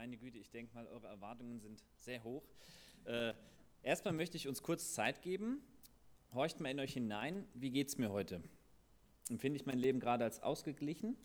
meine 0.00 0.16
Güte, 0.16 0.38
ich 0.38 0.50
denke 0.50 0.74
mal, 0.74 0.86
eure 0.86 1.08
Erwartungen 1.08 1.60
sind 1.60 1.84
sehr 1.98 2.24
hoch. 2.24 2.42
Äh, 3.04 3.34
erstmal 3.82 4.14
möchte 4.14 4.38
ich 4.38 4.48
uns 4.48 4.62
kurz 4.62 4.94
Zeit 4.94 5.20
geben. 5.20 5.60
Horcht 6.32 6.58
mal 6.58 6.70
in 6.70 6.80
euch 6.80 6.94
hinein, 6.94 7.46
wie 7.52 7.68
geht 7.68 7.88
es 7.88 7.98
mir 7.98 8.10
heute? 8.10 8.42
Empfinde 9.28 9.58
ich 9.60 9.66
mein 9.66 9.76
Leben 9.76 10.00
gerade 10.00 10.24
als 10.24 10.42
ausgeglichen? 10.42 11.18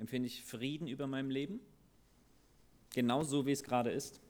Empfinde 0.00 0.26
ich 0.26 0.42
Frieden 0.42 0.88
über 0.88 1.06
meinem 1.06 1.30
Leben? 1.30 1.60
Genau 2.94 3.22
so, 3.22 3.46
wie 3.46 3.52
es 3.52 3.62
gerade 3.62 3.92
ist? 3.92 4.20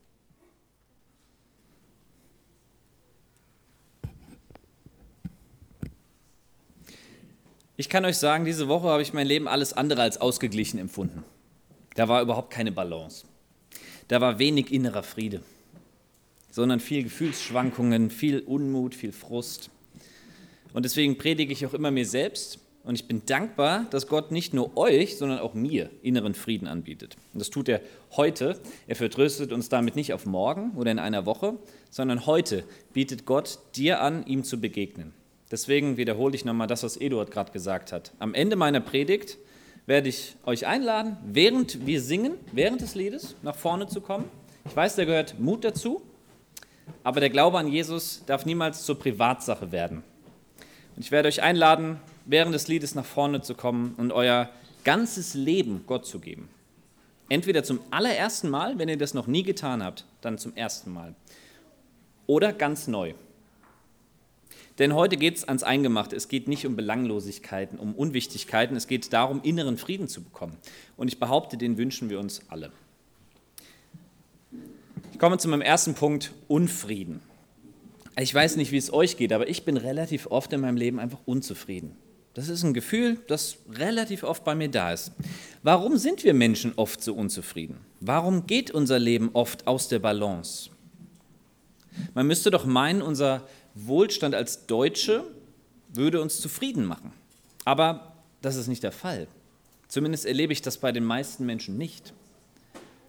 Ich 7.79 7.89
kann 7.89 8.05
euch 8.05 8.19
sagen, 8.19 8.45
diese 8.45 8.69
Woche 8.69 8.89
habe 8.89 9.01
ich 9.01 9.15
mein 9.15 9.27
Leben 9.27 9.49
alles 9.49 9.73
andere 9.73 10.03
als 10.03 10.19
ausgeglichen 10.19 10.79
empfunden. 10.79 11.25
Da 11.95 12.09
war 12.09 12.21
überhaupt 12.21 12.51
keine 12.53 12.73
Balance. 12.73 13.25
Da 14.11 14.21
war 14.21 14.41
wenig 14.41 14.73
innerer 14.73 15.05
Friede, 15.05 15.41
sondern 16.51 16.81
viel 16.81 17.05
Gefühlsschwankungen, 17.05 18.11
viel 18.11 18.41
Unmut, 18.41 18.97
viel 18.97 19.13
Frust. 19.13 19.71
Und 20.73 20.85
deswegen 20.85 21.17
predige 21.17 21.53
ich 21.53 21.65
auch 21.65 21.75
immer 21.75 21.93
mir 21.93 22.05
selbst 22.05 22.59
und 22.83 22.97
ich 22.97 23.07
bin 23.07 23.23
dankbar, 23.25 23.87
dass 23.91 24.09
Gott 24.09 24.33
nicht 24.33 24.53
nur 24.53 24.77
euch, 24.77 25.17
sondern 25.17 25.39
auch 25.39 25.55
mir 25.55 25.91
inneren 26.03 26.35
Frieden 26.35 26.67
anbietet. 26.67 27.17
Und 27.33 27.39
das 27.39 27.51
tut 27.51 27.69
er 27.69 27.83
heute. 28.17 28.59
Er 28.89 28.97
vertröstet 28.97 29.53
uns 29.53 29.69
damit 29.69 29.95
nicht 29.95 30.13
auf 30.13 30.27
morgen 30.27 30.73
oder 30.75 30.91
in 30.91 30.99
einer 30.99 31.25
Woche, 31.25 31.57
sondern 31.89 32.27
heute 32.27 32.65
bietet 32.93 33.27
Gott 33.27 33.61
dir 33.77 34.01
an, 34.01 34.27
ihm 34.27 34.43
zu 34.43 34.61
begegnen. 34.61 35.13
Deswegen 35.53 35.99
wiederhole 35.99 36.35
ich 36.35 36.45
nochmal 36.45 36.67
das, 36.67 36.83
was 36.83 36.97
Eduard 36.97 37.31
gerade 37.31 37.53
gesagt 37.53 37.93
hat. 37.93 38.11
Am 38.19 38.35
Ende 38.35 38.57
meiner 38.57 38.81
Predigt 38.81 39.39
werde 39.91 40.09
ich 40.09 40.37
euch 40.47 40.69
einladen, 40.69 41.17
während 41.25 41.85
wir 41.85 42.01
singen, 42.01 42.35
während 42.53 42.81
des 42.81 42.95
Liedes, 42.95 43.35
nach 43.43 43.57
vorne 43.57 43.89
zu 43.89 44.01
kommen. 44.01 44.27
Ich 44.65 44.77
weiß, 44.77 44.95
da 44.95 45.05
gehört 45.05 45.41
Mut 45.41 45.65
dazu, 45.65 46.01
aber 47.03 47.19
der 47.19 47.29
Glaube 47.29 47.59
an 47.59 47.67
Jesus 47.67 48.23
darf 48.25 48.47
niemals 48.47 48.85
zur 48.85 49.01
Privatsache 49.01 49.73
werden. 49.73 50.05
Und 50.95 51.05
ich 51.05 51.11
werde 51.11 51.27
euch 51.27 51.43
einladen, 51.43 51.99
während 52.25 52.55
des 52.55 52.69
Liedes 52.69 52.95
nach 52.95 53.05
vorne 53.05 53.43
zu 53.43 53.57
kommen 53.57 53.95
und 53.97 54.13
euer 54.13 54.51
ganzes 54.85 55.35
Leben 55.35 55.83
Gott 55.89 56.07
zu 56.07 56.21
geben. 56.21 56.49
Entweder 57.29 57.65
zum 57.65 57.81
allerersten 57.91 58.49
Mal, 58.49 58.79
wenn 58.79 58.89
ihr 58.89 58.97
das 58.97 59.13
noch 59.13 59.27
nie 59.27 59.43
getan 59.43 59.83
habt, 59.83 60.05
dann 60.21 60.39
zum 60.39 60.55
ersten 60.55 60.93
Mal. 60.93 61.17
Oder 62.29 62.53
ganz 62.53 62.87
neu. 62.87 63.15
Denn 64.79 64.95
heute 64.95 65.17
geht 65.17 65.37
es 65.37 65.45
ans 65.45 65.63
Eingemachte. 65.63 66.17
Es 66.17 66.29
geht 66.29 66.49
nicht 66.49 66.67
um 66.67 66.77
Belanglosigkeiten, 66.77 67.79
um 67.79 67.95
Unwichtigkeiten. 67.95 68.77
Es 68.77 68.87
geht 68.87 69.13
darum, 69.13 69.43
inneren 69.43 69.77
Frieden 69.77 70.09
zu 70.09 70.23
bekommen. 70.23 70.57
Und 70.97 71.09
ich 71.09 71.19
behaupte, 71.19 71.57
den 71.57 71.77
wünschen 71.77 72.09
wir 72.09 72.19
uns 72.19 72.43
alle. 72.49 72.73
Ich 75.13 75.19
komme 75.19 75.39
zu 75.39 75.49
meinem 75.49 75.61
ersten 75.61 75.95
Punkt, 75.95 76.33
Unfrieden. 76.49 77.21
Ich 78.19 78.35
weiß 78.35 78.57
nicht, 78.57 78.73
wie 78.73 78.77
es 78.77 78.93
euch 78.93 79.17
geht, 79.17 79.33
aber 79.33 79.49
ich 79.49 79.65
bin 79.65 79.77
relativ 79.77 80.27
oft 80.27 80.53
in 80.53 80.61
meinem 80.61 80.77
Leben 80.77 80.99
einfach 80.99 81.21
unzufrieden. 81.27 81.97
Das 82.35 82.49
ist 82.49 82.63
ein 82.63 82.75
Gefühl, 82.75 83.19
das 83.27 83.59
relativ 83.73 84.23
oft 84.23 84.45
bei 84.45 84.55
mir 84.55 84.71
da 84.71 84.93
ist. 84.93 85.13
Warum 85.63 85.97
sind 85.97 86.23
wir 86.23 86.33
Menschen 86.33 86.73
oft 86.77 87.03
so 87.03 87.15
unzufrieden? 87.15 87.79
Warum 88.01 88.47
geht 88.47 88.71
unser 88.71 88.99
Leben 88.99 89.31
oft 89.33 89.67
aus 89.67 89.89
der 89.89 89.99
Balance? 89.99 90.71
Man 92.15 92.27
müsste 92.27 92.51
doch 92.51 92.65
meinen, 92.65 93.03
unser 93.03 93.47
Wohlstand 93.75 94.35
als 94.35 94.67
Deutsche 94.67 95.25
würde 95.89 96.21
uns 96.21 96.41
zufrieden 96.41 96.85
machen. 96.85 97.13
Aber 97.65 98.15
das 98.43 98.57
ist 98.57 98.69
nicht 98.69 98.83
der 98.83 98.93
Fall. 98.93 99.27
Zumindest 99.89 100.27
erlebe 100.27 100.53
ich 100.53 100.63
das 100.63 100.79
bei 100.79 100.93
den 100.93 101.05
meisten 101.05 101.47
Menschen 101.47 101.77
nicht. 101.77 102.13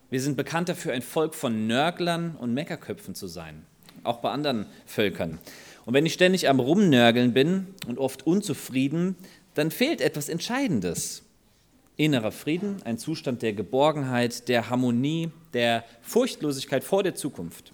Wir 0.09 0.22
sind 0.22 0.36
bekannt 0.36 0.68
dafür, 0.68 0.94
ein 0.94 1.02
Volk 1.02 1.36
von 1.36 1.68
Nörglern 1.68 2.36
und 2.36 2.53
Meckerköpfen 2.53 3.16
zu 3.16 3.28
sein, 3.28 3.66
auch 4.03 4.18
bei 4.18 4.31
anderen 4.31 4.66
Völkern. 4.86 5.40
Und 5.86 5.94
wenn 5.94 6.06
ich 6.06 6.14
ständig 6.14 6.50
am 6.50 6.59
Rumnörgeln 6.59 7.34
bin 7.34 7.68
und 7.88 7.98
oft 7.98 8.28
unzufrieden, 8.28 9.16
dann 9.53 9.72
fehlt 9.72 10.02
etwas 10.02 10.28
Entscheidendes. 10.28 11.24
Innerer 11.97 12.31
Frieden, 12.31 12.81
ein 12.84 12.97
Zustand 12.97 13.41
der 13.41 13.53
Geborgenheit, 13.53 14.47
der 14.47 14.69
Harmonie, 14.69 15.31
der 15.53 15.85
Furchtlosigkeit 16.02 16.84
vor 16.84 17.03
der 17.03 17.16
Zukunft 17.16 17.72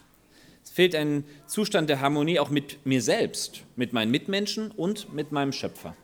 fehlt 0.69 0.95
ein 0.95 1.23
Zustand 1.45 1.89
der 1.89 2.01
Harmonie 2.01 2.39
auch 2.39 2.50
mit 2.50 2.85
mir 2.85 3.01
selbst, 3.01 3.63
mit 3.75 3.94
meinen 3.94 4.11
Mitmenschen 4.11 4.72
und 4.72 5.13
mit 5.13 5.31
meinem 5.31 5.51
Schöpfer. 5.51 5.95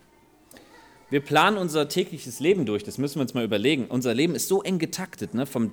Wir 1.10 1.22
planen 1.22 1.58
unser 1.58 1.90
tägliches 1.90 2.40
Leben 2.40 2.66
durch, 2.66 2.84
das 2.84 2.98
müssen 2.98 3.16
wir 3.16 3.22
uns 3.22 3.34
mal 3.34 3.44
überlegen. 3.44 3.86
Unser 3.86 4.14
Leben 4.14 4.36
ist 4.36 4.48
so 4.48 4.64
eng 4.64 4.80
getaktet, 4.80 5.34
ne? 5.34 5.46
vom 5.46 5.72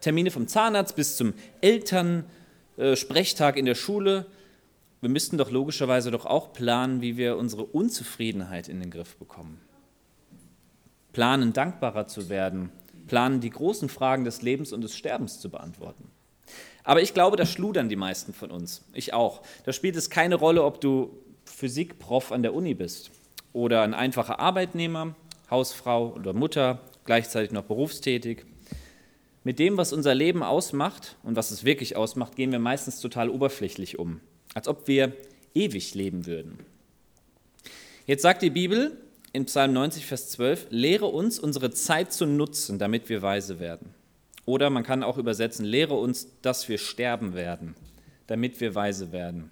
Termine 0.00 0.30
vom 0.30 0.46
Zahnarzt 0.46 0.94
bis 0.94 1.16
zum 1.16 1.34
Elternsprechtag 1.60 3.56
in 3.56 3.64
der 3.64 3.74
Schule. 3.74 4.26
Wir 5.00 5.10
müssten 5.10 5.38
doch 5.38 5.50
logischerweise 5.50 6.10
doch 6.10 6.26
auch 6.26 6.52
planen, 6.52 7.00
wie 7.00 7.16
wir 7.16 7.36
unsere 7.36 7.64
Unzufriedenheit 7.64 8.68
in 8.68 8.80
den 8.80 8.90
Griff 8.90 9.16
bekommen. 9.16 9.60
Planen, 11.12 11.52
dankbarer 11.52 12.06
zu 12.06 12.28
werden, 12.28 12.70
planen, 13.06 13.40
die 13.40 13.50
großen 13.50 13.88
Fragen 13.88 14.24
des 14.24 14.42
Lebens 14.42 14.72
und 14.72 14.82
des 14.82 14.96
Sterbens 14.96 15.40
zu 15.40 15.50
beantworten. 15.50 16.10
Aber 16.88 17.02
ich 17.02 17.12
glaube, 17.12 17.36
da 17.36 17.44
schludern 17.44 17.90
die 17.90 17.96
meisten 17.96 18.32
von 18.32 18.50
uns. 18.50 18.82
Ich 18.94 19.12
auch. 19.12 19.42
Da 19.66 19.74
spielt 19.74 19.94
es 19.96 20.08
keine 20.08 20.36
Rolle, 20.36 20.64
ob 20.64 20.80
du 20.80 21.10
Physikprof 21.44 22.32
an 22.32 22.42
der 22.42 22.54
Uni 22.54 22.72
bist 22.72 23.10
oder 23.52 23.82
ein 23.82 23.92
einfacher 23.92 24.40
Arbeitnehmer, 24.40 25.14
Hausfrau 25.50 26.14
oder 26.14 26.32
Mutter, 26.32 26.80
gleichzeitig 27.04 27.50
noch 27.52 27.64
berufstätig. 27.64 28.46
Mit 29.44 29.58
dem, 29.58 29.76
was 29.76 29.92
unser 29.92 30.14
Leben 30.14 30.42
ausmacht 30.42 31.16
und 31.22 31.36
was 31.36 31.50
es 31.50 31.62
wirklich 31.62 31.94
ausmacht, 31.94 32.36
gehen 32.36 32.52
wir 32.52 32.58
meistens 32.58 33.02
total 33.02 33.28
oberflächlich 33.28 33.98
um, 33.98 34.22
als 34.54 34.66
ob 34.66 34.88
wir 34.88 35.12
ewig 35.52 35.94
leben 35.94 36.24
würden. 36.24 36.58
Jetzt 38.06 38.22
sagt 38.22 38.40
die 38.40 38.48
Bibel 38.48 38.96
in 39.34 39.44
Psalm 39.44 39.74
90, 39.74 40.06
Vers 40.06 40.30
12, 40.30 40.68
lehre 40.70 41.04
uns 41.04 41.38
unsere 41.38 41.70
Zeit 41.70 42.14
zu 42.14 42.24
nutzen, 42.24 42.78
damit 42.78 43.10
wir 43.10 43.20
weise 43.20 43.60
werden. 43.60 43.92
Oder 44.48 44.70
man 44.70 44.82
kann 44.82 45.02
auch 45.02 45.18
übersetzen, 45.18 45.66
lehre 45.66 45.92
uns, 45.92 46.28
dass 46.40 46.70
wir 46.70 46.78
sterben 46.78 47.34
werden, 47.34 47.74
damit 48.28 48.62
wir 48.62 48.74
weise 48.74 49.12
werden. 49.12 49.50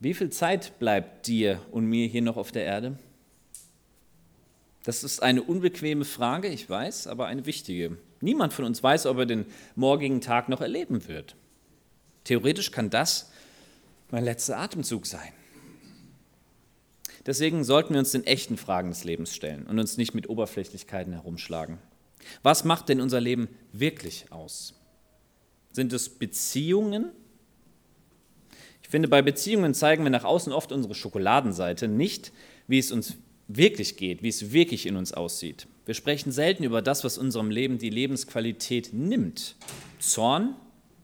Wie 0.00 0.14
viel 0.14 0.30
Zeit 0.30 0.78
bleibt 0.78 1.26
dir 1.26 1.60
und 1.70 1.84
mir 1.84 2.06
hier 2.06 2.22
noch 2.22 2.38
auf 2.38 2.52
der 2.52 2.64
Erde? 2.64 2.98
Das 4.84 5.04
ist 5.04 5.22
eine 5.22 5.42
unbequeme 5.42 6.06
Frage, 6.06 6.48
ich 6.48 6.70
weiß, 6.70 7.08
aber 7.08 7.26
eine 7.26 7.44
wichtige. 7.44 7.98
Niemand 8.22 8.54
von 8.54 8.64
uns 8.64 8.82
weiß, 8.82 9.04
ob 9.04 9.18
er 9.18 9.26
den 9.26 9.44
morgigen 9.74 10.22
Tag 10.22 10.48
noch 10.48 10.62
erleben 10.62 11.08
wird. 11.08 11.36
Theoretisch 12.24 12.70
kann 12.70 12.88
das 12.88 13.30
mein 14.10 14.24
letzter 14.24 14.56
Atemzug 14.56 15.04
sein. 15.04 15.34
Deswegen 17.26 17.64
sollten 17.64 17.92
wir 17.92 17.98
uns 17.98 18.12
den 18.12 18.24
echten 18.24 18.56
Fragen 18.56 18.88
des 18.88 19.04
Lebens 19.04 19.34
stellen 19.34 19.66
und 19.66 19.78
uns 19.78 19.98
nicht 19.98 20.14
mit 20.14 20.30
Oberflächlichkeiten 20.30 21.12
herumschlagen. 21.12 21.80
Was 22.42 22.64
macht 22.64 22.88
denn 22.88 23.00
unser 23.00 23.20
Leben 23.20 23.48
wirklich 23.72 24.30
aus? 24.30 24.74
Sind 25.72 25.92
es 25.92 26.08
Beziehungen? 26.08 27.12
Ich 28.82 28.88
finde, 28.88 29.08
bei 29.08 29.20
Beziehungen 29.20 29.74
zeigen 29.74 30.04
wir 30.04 30.10
nach 30.10 30.24
außen 30.24 30.52
oft 30.52 30.72
unsere 30.72 30.94
Schokoladenseite, 30.94 31.88
nicht 31.88 32.32
wie 32.68 32.78
es 32.78 32.92
uns 32.92 33.16
wirklich 33.48 33.96
geht, 33.96 34.22
wie 34.22 34.28
es 34.28 34.52
wirklich 34.52 34.86
in 34.86 34.96
uns 34.96 35.12
aussieht. 35.12 35.66
Wir 35.84 35.94
sprechen 35.94 36.32
selten 36.32 36.64
über 36.64 36.82
das, 36.82 37.04
was 37.04 37.18
unserem 37.18 37.50
Leben 37.50 37.78
die 37.78 37.90
Lebensqualität 37.90 38.92
nimmt. 38.92 39.56
Zorn, 39.98 40.56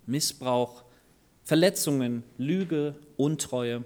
Missbrauch, 0.07 0.85
Verletzungen, 1.45 2.25
Lüge, 2.39 2.97
Untreue. 3.17 3.85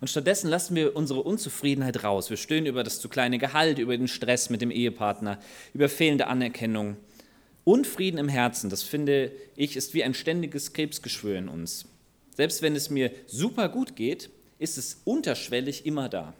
Und 0.00 0.08
stattdessen 0.08 0.48
lassen 0.48 0.74
wir 0.76 0.96
unsere 0.96 1.22
Unzufriedenheit 1.22 2.04
raus. 2.04 2.30
Wir 2.30 2.36
stöhnen 2.36 2.66
über 2.66 2.84
das 2.84 3.00
zu 3.00 3.08
kleine 3.08 3.38
Gehalt, 3.38 3.78
über 3.78 3.96
den 3.96 4.08
Stress 4.08 4.50
mit 4.50 4.60
dem 4.60 4.70
Ehepartner, 4.70 5.38
über 5.74 5.88
fehlende 5.88 6.26
Anerkennung. 6.26 6.96
Unfrieden 7.64 8.18
im 8.18 8.28
Herzen, 8.28 8.70
das 8.70 8.82
finde 8.82 9.32
ich, 9.56 9.76
ist 9.76 9.94
wie 9.94 10.02
ein 10.02 10.14
ständiges 10.14 10.72
Krebsgeschwür 10.72 11.36
in 11.36 11.48
uns. 11.48 11.86
Selbst 12.36 12.62
wenn 12.62 12.74
es 12.74 12.90
mir 12.90 13.10
super 13.26 13.68
gut 13.68 13.96
geht, 13.96 14.30
ist 14.58 14.78
es 14.78 15.02
unterschwellig 15.04 15.86
immer 15.86 16.08
da. 16.08 16.34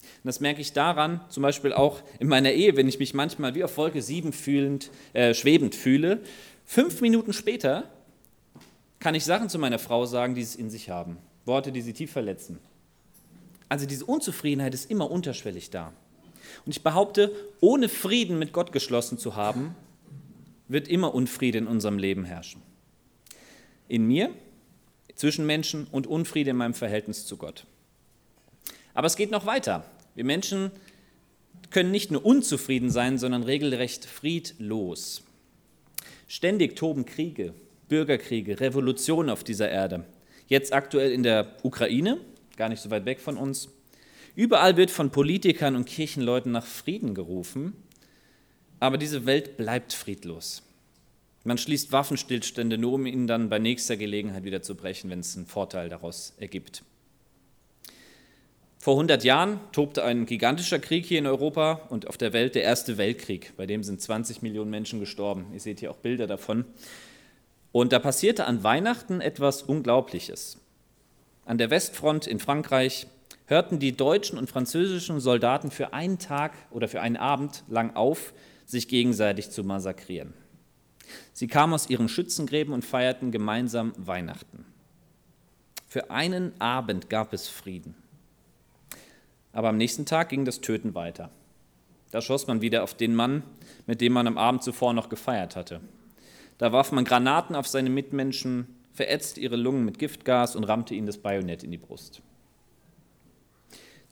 Und 0.00 0.24
das 0.24 0.40
merke 0.40 0.60
ich 0.60 0.72
daran, 0.72 1.20
zum 1.28 1.42
Beispiel 1.42 1.72
auch 1.72 2.00
in 2.18 2.28
meiner 2.28 2.52
Ehe, 2.52 2.76
wenn 2.76 2.88
ich 2.88 2.98
mich 2.98 3.14
manchmal 3.14 3.54
wie 3.54 3.64
auf 3.64 3.76
Wolke 3.76 4.00
7 4.00 4.32
fühlend, 4.32 4.90
äh, 5.12 5.34
schwebend 5.34 5.74
fühle. 5.74 6.20
Fünf 6.64 7.00
Minuten 7.00 7.32
später 7.32 7.90
kann 8.98 9.14
ich 9.14 9.24
Sachen 9.24 9.48
zu 9.48 9.58
meiner 9.58 9.78
Frau 9.78 10.06
sagen, 10.06 10.34
die 10.34 10.42
es 10.42 10.56
in 10.56 10.70
sich 10.70 10.90
haben. 10.90 11.18
Worte, 11.48 11.72
die 11.72 11.82
sie 11.82 11.92
tief 11.92 12.12
verletzen. 12.12 12.60
Also 13.68 13.84
diese 13.84 14.06
Unzufriedenheit 14.06 14.72
ist 14.72 14.88
immer 14.90 15.10
unterschwellig 15.10 15.70
da. 15.70 15.92
Und 16.64 16.70
ich 16.70 16.82
behaupte, 16.82 17.32
ohne 17.60 17.88
Frieden 17.88 18.38
mit 18.38 18.52
Gott 18.52 18.70
geschlossen 18.70 19.18
zu 19.18 19.34
haben, 19.34 19.74
wird 20.68 20.86
immer 20.86 21.14
Unfriede 21.14 21.58
in 21.58 21.66
unserem 21.66 21.98
Leben 21.98 22.24
herrschen. 22.24 22.62
In 23.88 24.06
mir, 24.06 24.30
zwischen 25.14 25.46
Menschen 25.46 25.86
und 25.90 26.06
Unfriede 26.06 26.50
in 26.50 26.56
meinem 26.56 26.74
Verhältnis 26.74 27.26
zu 27.26 27.36
Gott. 27.36 27.66
Aber 28.94 29.06
es 29.06 29.16
geht 29.16 29.30
noch 29.30 29.46
weiter. 29.46 29.84
Wir 30.14 30.24
Menschen 30.24 30.70
können 31.70 31.90
nicht 31.90 32.10
nur 32.10 32.24
unzufrieden 32.24 32.90
sein, 32.90 33.18
sondern 33.18 33.42
regelrecht 33.42 34.04
friedlos. 34.04 35.22
Ständig 36.26 36.76
toben 36.76 37.04
Kriege, 37.04 37.54
Bürgerkriege, 37.88 38.60
Revolutionen 38.60 39.30
auf 39.30 39.44
dieser 39.44 39.70
Erde. 39.70 40.04
Jetzt 40.48 40.72
aktuell 40.72 41.12
in 41.12 41.22
der 41.22 41.56
Ukraine, 41.62 42.18
gar 42.56 42.68
nicht 42.68 42.82
so 42.82 42.90
weit 42.90 43.04
weg 43.04 43.20
von 43.20 43.36
uns. 43.36 43.68
Überall 44.34 44.76
wird 44.76 44.90
von 44.90 45.10
Politikern 45.10 45.76
und 45.76 45.84
Kirchenleuten 45.84 46.52
nach 46.52 46.64
Frieden 46.64 47.14
gerufen, 47.14 47.74
aber 48.80 48.98
diese 48.98 49.26
Welt 49.26 49.56
bleibt 49.56 49.92
friedlos. 49.92 50.62
Man 51.44 51.58
schließt 51.58 51.92
Waffenstillstände 51.92 52.78
nur, 52.78 52.94
um 52.94 53.06
ihn 53.06 53.26
dann 53.26 53.48
bei 53.48 53.58
nächster 53.58 53.96
Gelegenheit 53.96 54.44
wieder 54.44 54.62
zu 54.62 54.74
brechen, 54.74 55.10
wenn 55.10 55.20
es 55.20 55.36
einen 55.36 55.46
Vorteil 55.46 55.88
daraus 55.88 56.34
ergibt. 56.38 56.82
Vor 58.78 58.94
100 58.94 59.24
Jahren 59.24 59.60
tobte 59.72 60.04
ein 60.04 60.24
gigantischer 60.24 60.78
Krieg 60.78 61.04
hier 61.04 61.18
in 61.18 61.26
Europa 61.26 61.86
und 61.90 62.06
auf 62.06 62.16
der 62.16 62.32
Welt, 62.32 62.54
der 62.54 62.62
Erste 62.62 62.96
Weltkrieg. 62.96 63.52
Bei 63.56 63.66
dem 63.66 63.82
sind 63.82 64.00
20 64.00 64.40
Millionen 64.40 64.70
Menschen 64.70 65.00
gestorben. 65.00 65.46
Ihr 65.52 65.60
seht 65.60 65.80
hier 65.80 65.90
auch 65.90 65.96
Bilder 65.96 66.26
davon. 66.26 66.64
Und 67.72 67.92
da 67.92 67.98
passierte 67.98 68.46
an 68.46 68.62
Weihnachten 68.62 69.20
etwas 69.20 69.62
Unglaubliches. 69.62 70.58
An 71.44 71.58
der 71.58 71.70
Westfront 71.70 72.26
in 72.26 72.40
Frankreich 72.40 73.06
hörten 73.46 73.78
die 73.78 73.96
deutschen 73.96 74.38
und 74.38 74.50
französischen 74.50 75.20
Soldaten 75.20 75.70
für 75.70 75.92
einen 75.92 76.18
Tag 76.18 76.52
oder 76.70 76.88
für 76.88 77.00
einen 77.00 77.16
Abend 77.16 77.64
lang 77.68 77.96
auf, 77.96 78.32
sich 78.66 78.88
gegenseitig 78.88 79.50
zu 79.50 79.64
massakrieren. 79.64 80.34
Sie 81.32 81.46
kamen 81.46 81.72
aus 81.72 81.88
ihren 81.88 82.08
Schützengräben 82.08 82.74
und 82.74 82.84
feierten 82.84 83.32
gemeinsam 83.32 83.92
Weihnachten. 83.96 84.66
Für 85.86 86.10
einen 86.10 86.52
Abend 86.60 87.08
gab 87.08 87.32
es 87.32 87.48
Frieden. 87.48 87.94
Aber 89.52 89.70
am 89.70 89.78
nächsten 89.78 90.04
Tag 90.04 90.28
ging 90.28 90.44
das 90.44 90.60
Töten 90.60 90.94
weiter. 90.94 91.30
Da 92.10 92.20
schoss 92.20 92.46
man 92.46 92.60
wieder 92.60 92.82
auf 92.82 92.94
den 92.94 93.14
Mann, 93.14 93.42
mit 93.86 94.02
dem 94.02 94.12
man 94.12 94.26
am 94.26 94.36
Abend 94.36 94.62
zuvor 94.62 94.92
noch 94.92 95.08
gefeiert 95.08 95.56
hatte. 95.56 95.80
Da 96.58 96.72
warf 96.72 96.92
man 96.92 97.04
Granaten 97.04 97.54
auf 97.54 97.68
seine 97.68 97.90
Mitmenschen, 97.90 98.66
verätzte 98.92 99.40
ihre 99.40 99.56
Lungen 99.56 99.84
mit 99.84 99.98
Giftgas 99.98 100.56
und 100.56 100.64
rammte 100.64 100.94
ihnen 100.94 101.06
das 101.06 101.18
Bajonett 101.18 101.62
in 101.62 101.70
die 101.70 101.78
Brust. 101.78 102.20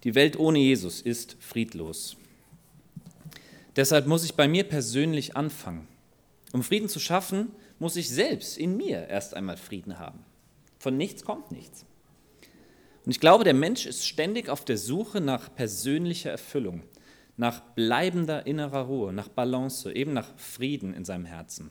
Die 0.04 0.14
Welt 0.14 0.38
ohne 0.38 0.60
Jesus 0.60 1.00
ist 1.00 1.36
friedlos. 1.40 2.16
Deshalb 3.74 4.06
muss 4.06 4.24
ich 4.24 4.34
bei 4.34 4.46
mir 4.46 4.64
persönlich 4.64 5.36
anfangen. 5.36 5.88
Um 6.52 6.62
Frieden 6.62 6.88
zu 6.88 7.00
schaffen, 7.00 7.50
muss 7.78 7.96
ich 7.96 8.08
selbst 8.08 8.56
in 8.56 8.76
mir 8.76 9.08
erst 9.08 9.34
einmal 9.34 9.56
Frieden 9.56 9.98
haben. 9.98 10.20
Von 10.78 10.96
nichts 10.96 11.24
kommt 11.24 11.50
nichts. 11.50 11.84
Und 13.04 13.10
ich 13.10 13.20
glaube, 13.20 13.44
der 13.44 13.54
Mensch 13.54 13.86
ist 13.86 14.06
ständig 14.06 14.48
auf 14.48 14.64
der 14.64 14.78
Suche 14.78 15.20
nach 15.20 15.54
persönlicher 15.54 16.30
Erfüllung, 16.30 16.82
nach 17.36 17.60
bleibender 17.60 18.46
innerer 18.46 18.82
Ruhe, 18.82 19.12
nach 19.12 19.28
Balance, 19.28 19.92
eben 19.92 20.12
nach 20.12 20.36
Frieden 20.36 20.94
in 20.94 21.04
seinem 21.04 21.24
Herzen. 21.24 21.70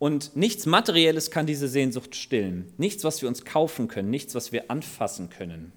Und 0.00 0.34
nichts 0.34 0.64
Materielles 0.64 1.30
kann 1.30 1.44
diese 1.44 1.68
Sehnsucht 1.68 2.16
stillen. 2.16 2.72
Nichts, 2.78 3.04
was 3.04 3.20
wir 3.20 3.28
uns 3.28 3.44
kaufen 3.44 3.86
können, 3.86 4.08
nichts, 4.08 4.34
was 4.34 4.50
wir 4.50 4.70
anfassen 4.70 5.28
können. 5.28 5.72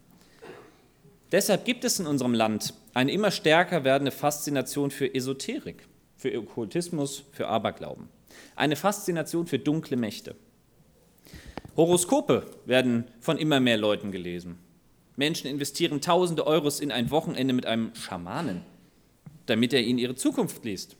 Deshalb 1.34 1.66
gibt 1.66 1.84
es 1.84 2.00
in 2.00 2.08
unserem 2.08 2.34
Land 2.34 2.74
eine 2.94 3.12
immer 3.12 3.32
stärker 3.32 3.84
werdende 3.84 4.12
Faszination 4.12 4.92
für 4.92 5.14
Esoterik, 5.14 5.86
für 6.16 6.34
Okkultismus, 6.38 7.26
für 7.34 7.50
Aberglauben. 7.50 8.08
Eine 8.56 8.78
Faszination 8.78 9.46
für 9.46 9.60
dunkle 9.60 9.98
Mächte. 9.98 10.36
Horoskope 11.76 12.46
werden 12.66 13.04
von 13.20 13.38
immer 13.38 13.60
mehr 13.60 13.78
Leuten 13.78 14.14
gelesen. 14.14 14.58
Menschen 15.18 15.48
investieren 15.48 16.00
tausende 16.00 16.48
Euros 16.48 16.80
in 16.80 16.94
ein 16.94 17.12
Wochenende 17.12 17.54
mit 17.54 17.66
einem 17.66 17.94
Schamanen, 17.94 18.62
damit 19.48 19.74
er 19.74 19.82
ihnen 19.82 20.00
ihre 20.00 20.16
Zukunft 20.16 20.64
liest. 20.64 20.96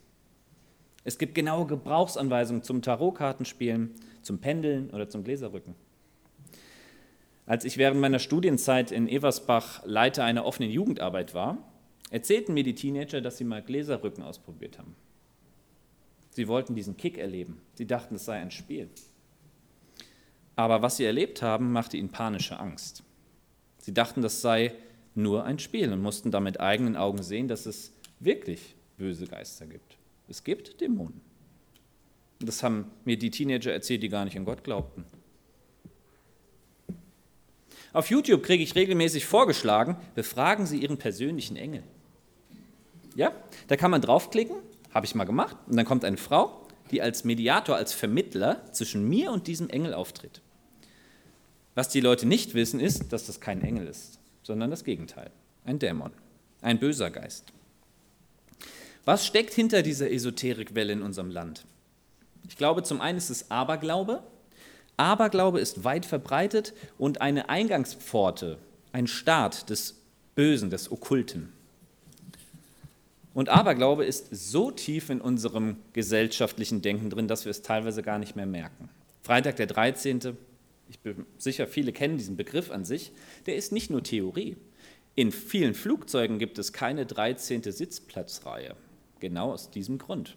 Es 1.04 1.18
gibt 1.18 1.34
genaue 1.34 1.66
Gebrauchsanweisungen 1.66 2.62
zum 2.62 2.80
Tarotkartenspielen, 2.80 3.90
zum 4.22 4.40
Pendeln 4.40 4.90
oder 4.90 5.08
zum 5.08 5.22
Gläserrücken. 5.22 5.74
Als 7.46 7.66
ich 7.66 7.76
während 7.76 8.00
meiner 8.00 8.18
Studienzeit 8.18 8.90
in 8.90 9.06
Eversbach 9.06 9.82
Leiter 9.84 10.24
einer 10.24 10.46
offenen 10.46 10.70
Jugendarbeit 10.70 11.34
war, 11.34 11.58
erzählten 12.10 12.54
mir 12.54 12.64
die 12.64 12.74
Teenager, 12.74 13.20
dass 13.20 13.36
sie 13.36 13.44
mal 13.44 13.62
Gläserrücken 13.62 14.24
ausprobiert 14.24 14.78
haben. 14.78 14.96
Sie 16.30 16.48
wollten 16.48 16.74
diesen 16.74 16.96
Kick 16.96 17.18
erleben. 17.18 17.60
Sie 17.74 17.86
dachten, 17.86 18.14
es 18.14 18.24
sei 18.24 18.38
ein 18.38 18.50
Spiel. 18.50 18.88
Aber 20.56 20.80
was 20.80 20.96
sie 20.96 21.04
erlebt 21.04 21.42
haben, 21.42 21.70
machte 21.70 21.96
ihnen 21.96 22.08
panische 22.08 22.58
Angst. 22.58 23.04
Sie 23.78 23.92
dachten, 23.92 24.22
das 24.22 24.40
sei 24.40 24.72
nur 25.14 25.44
ein 25.44 25.58
Spiel 25.58 25.92
und 25.92 26.00
mussten 26.00 26.30
dann 26.30 26.44
mit 26.44 26.60
eigenen 26.60 26.96
Augen 26.96 27.22
sehen, 27.22 27.46
dass 27.46 27.66
es 27.66 27.92
wirklich 28.20 28.74
böse 28.96 29.26
Geister 29.26 29.66
gibt. 29.66 29.98
Es 30.28 30.44
gibt 30.44 30.80
Dämonen. 30.80 31.20
Das 32.40 32.62
haben 32.62 32.90
mir 33.04 33.18
die 33.18 33.30
Teenager 33.30 33.72
erzählt, 33.72 34.02
die 34.02 34.08
gar 34.08 34.24
nicht 34.24 34.36
an 34.36 34.44
Gott 34.44 34.64
glaubten. 34.64 35.04
Auf 37.92 38.10
YouTube 38.10 38.42
kriege 38.42 38.62
ich 38.62 38.74
regelmäßig 38.74 39.24
vorgeschlagen, 39.24 39.96
befragen 40.14 40.66
Sie 40.66 40.78
Ihren 40.78 40.98
persönlichen 40.98 41.56
Engel. 41.56 41.84
Ja, 43.14 43.32
da 43.68 43.76
kann 43.76 43.92
man 43.92 44.02
draufklicken, 44.02 44.56
habe 44.92 45.06
ich 45.06 45.14
mal 45.14 45.24
gemacht, 45.24 45.56
und 45.68 45.76
dann 45.76 45.86
kommt 45.86 46.04
eine 46.04 46.16
Frau, 46.16 46.66
die 46.90 47.00
als 47.00 47.22
Mediator, 47.22 47.76
als 47.76 47.92
Vermittler 47.92 48.70
zwischen 48.72 49.08
mir 49.08 49.30
und 49.30 49.46
diesem 49.46 49.70
Engel 49.70 49.94
auftritt. 49.94 50.42
Was 51.76 51.88
die 51.88 52.00
Leute 52.00 52.26
nicht 52.26 52.54
wissen, 52.54 52.80
ist, 52.80 53.12
dass 53.12 53.26
das 53.26 53.40
kein 53.40 53.62
Engel 53.62 53.86
ist, 53.86 54.18
sondern 54.42 54.70
das 54.70 54.82
Gegenteil, 54.82 55.30
ein 55.64 55.78
Dämon, 55.78 56.12
ein 56.62 56.80
böser 56.80 57.10
Geist. 57.10 57.52
Was 59.04 59.26
steckt 59.26 59.52
hinter 59.52 59.82
dieser 59.82 60.10
Esoterikwelle 60.10 60.92
in 60.92 61.02
unserem 61.02 61.30
Land? 61.30 61.66
Ich 62.48 62.56
glaube, 62.56 62.82
zum 62.82 63.00
einen 63.00 63.18
ist 63.18 63.30
es 63.30 63.50
Aberglaube. 63.50 64.22
Aberglaube 64.96 65.60
ist 65.60 65.84
weit 65.84 66.06
verbreitet 66.06 66.72
und 66.98 67.20
eine 67.20 67.48
Eingangspforte, 67.48 68.58
ein 68.92 69.06
Start 69.06 69.70
des 69.70 70.00
Bösen, 70.34 70.70
des 70.70 70.90
Okkulten. 70.90 71.52
Und 73.34 73.48
Aberglaube 73.48 74.04
ist 74.04 74.28
so 74.30 74.70
tief 74.70 75.10
in 75.10 75.20
unserem 75.20 75.76
gesellschaftlichen 75.92 76.82
Denken 76.82 77.10
drin, 77.10 77.26
dass 77.26 77.44
wir 77.44 77.50
es 77.50 77.62
teilweise 77.62 78.02
gar 78.02 78.18
nicht 78.18 78.36
mehr 78.36 78.46
merken. 78.46 78.88
Freitag 79.22 79.56
der 79.56 79.66
13 79.66 80.36
ich 80.88 81.00
bin 81.00 81.26
sicher, 81.38 81.66
viele 81.66 81.92
kennen 81.92 82.18
diesen 82.18 82.36
Begriff 82.36 82.70
an 82.70 82.84
sich, 82.84 83.12
der 83.46 83.56
ist 83.56 83.72
nicht 83.72 83.90
nur 83.90 84.02
Theorie. 84.02 84.56
In 85.14 85.32
vielen 85.32 85.74
Flugzeugen 85.74 86.38
gibt 86.38 86.58
es 86.58 86.72
keine 86.72 87.06
13. 87.06 87.62
Sitzplatzreihe. 87.62 88.76
Genau 89.24 89.52
aus 89.52 89.70
diesem 89.70 89.96
Grund. 89.96 90.36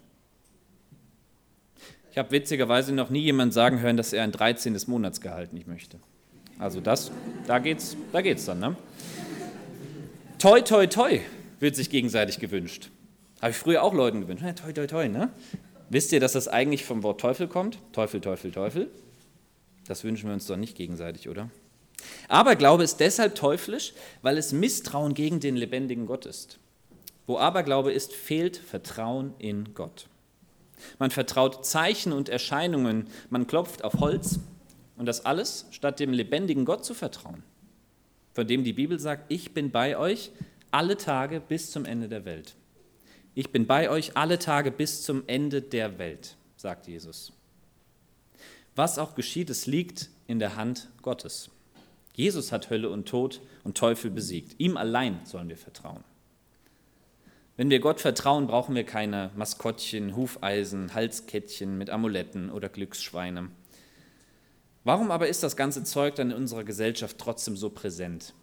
Ich 2.10 2.18
habe 2.18 2.32
witzigerweise 2.32 2.94
noch 2.94 3.10
nie 3.10 3.20
jemand 3.20 3.54
sagen 3.54 3.82
hören, 3.82 3.98
dass 3.98 4.14
er 4.14 4.24
ein 4.24 4.32
13. 4.32 4.80
Monatsgehalt 4.88 5.52
nicht 5.52 5.68
möchte. 5.68 6.00
Also 6.58 6.80
das, 6.80 7.12
da 7.48 7.60
geht's, 7.60 7.98
da 8.14 8.22
geht's 8.22 8.46
dann. 8.46 8.60
Ne? 8.60 8.78
Toi, 10.40 10.62
toi, 10.62 10.88
toi 10.88 11.20
wird 11.60 11.76
sich 11.76 11.90
gegenseitig 11.90 12.40
gewünscht. 12.40 12.90
Habe 13.42 13.52
ich 13.52 13.58
früher 13.58 13.84
auch 13.84 13.94
Leuten 13.94 14.22
gewünscht. 14.22 14.46
Ja, 14.46 14.54
toi, 14.54 14.72
toi, 14.72 14.88
toi. 14.88 15.10
Ne? 15.10 15.32
Wisst 15.90 16.14
ihr, 16.14 16.22
dass 16.22 16.32
das 16.32 16.48
eigentlich 16.48 16.86
vom 16.86 17.04
Wort 17.04 17.20
Teufel 17.20 17.50
kommt? 17.50 17.80
Teufel, 17.92 18.22
Teufel, 18.22 18.54
Teufel. 18.54 18.90
Das 19.86 20.06
wünschen 20.06 20.30
wir 20.30 20.34
uns 20.34 20.48
doch 20.48 20.56
nicht 20.56 20.78
gegenseitig, 20.78 21.28
oder? 21.28 21.50
Aber 22.30 22.56
Glaube 22.56 22.86
ist 22.86 23.02
deshalb 23.02 23.36
teuflisch, 23.36 23.94
weil 24.22 24.38
es 24.38 24.54
Misstrauen 24.54 25.14
gegen 25.14 25.42
den 25.42 25.58
lebendigen 25.58 26.06
Gott 26.06 26.26
ist. 26.26 26.58
Wo 27.28 27.38
Aberglaube 27.38 27.92
ist, 27.92 28.14
fehlt 28.14 28.58
Vertrauen 28.58 29.34
in 29.38 29.74
Gott. 29.74 30.08
Man 30.98 31.12
vertraut 31.12 31.66
Zeichen 31.66 32.14
und 32.14 32.30
Erscheinungen, 32.30 33.08
man 33.30 33.48
klopft 33.48 33.84
auf 33.84 33.96
Holz 33.96 34.40
und 34.96 35.06
das 35.06 35.26
alles, 35.26 35.66
statt 35.72 36.00
dem 36.00 36.14
lebendigen 36.14 36.66
Gott 36.66 36.86
zu 36.86 36.94
vertrauen, 36.94 37.44
von 38.34 38.48
dem 38.48 38.64
die 38.64 38.74
Bibel 38.74 39.00
sagt, 39.00 39.32
ich 39.32 39.54
bin 39.54 39.72
bei 39.72 39.98
euch 39.98 40.32
alle 40.72 40.98
Tage 40.98 41.42
bis 41.42 41.72
zum 41.72 41.86
Ende 41.86 42.08
der 42.08 42.26
Welt. 42.26 42.56
Ich 43.36 43.52
bin 43.52 43.68
bei 43.68 43.90
euch 43.90 44.16
alle 44.16 44.40
Tage 44.40 44.72
bis 44.72 45.04
zum 45.04 45.24
Ende 45.28 45.62
der 45.62 46.00
Welt, 46.00 46.38
sagt 46.56 46.88
Jesus. 46.88 47.34
Was 48.76 48.98
auch 48.98 49.16
geschieht, 49.16 49.50
es 49.50 49.68
liegt 49.68 50.10
in 50.28 50.40
der 50.40 50.56
Hand 50.56 50.90
Gottes. 51.02 51.50
Jesus 52.14 52.52
hat 52.52 52.70
Hölle 52.70 52.90
und 52.90 53.08
Tod 53.08 53.42
und 53.64 53.78
Teufel 53.78 54.12
besiegt. 54.12 54.56
Ihm 54.60 54.78
allein 54.78 55.20
sollen 55.24 55.50
wir 55.50 55.58
vertrauen. 55.58 56.04
Wenn 57.58 57.72
wir 57.72 57.80
Gott 57.80 58.00
vertrauen, 58.00 58.46
brauchen 58.46 58.76
wir 58.76 58.84
keine 58.84 59.32
Maskottchen, 59.36 60.16
Hufeisen, 60.16 60.94
Halskettchen 60.94 61.76
mit 61.76 61.90
Amuletten 61.90 62.52
oder 62.52 62.70
Glücksschweine. 62.70 63.50
Warum 64.84 65.10
aber 65.10 65.28
ist 65.28 65.42
das 65.42 65.58
ganze 65.58 65.84
Zeug 65.84 66.14
dann 66.16 66.30
in 66.30 66.38
unserer 66.38 66.64
Gesellschaft 66.64 67.18
trotzdem 67.18 67.58
so 67.58 67.72
präsent? 67.72 68.36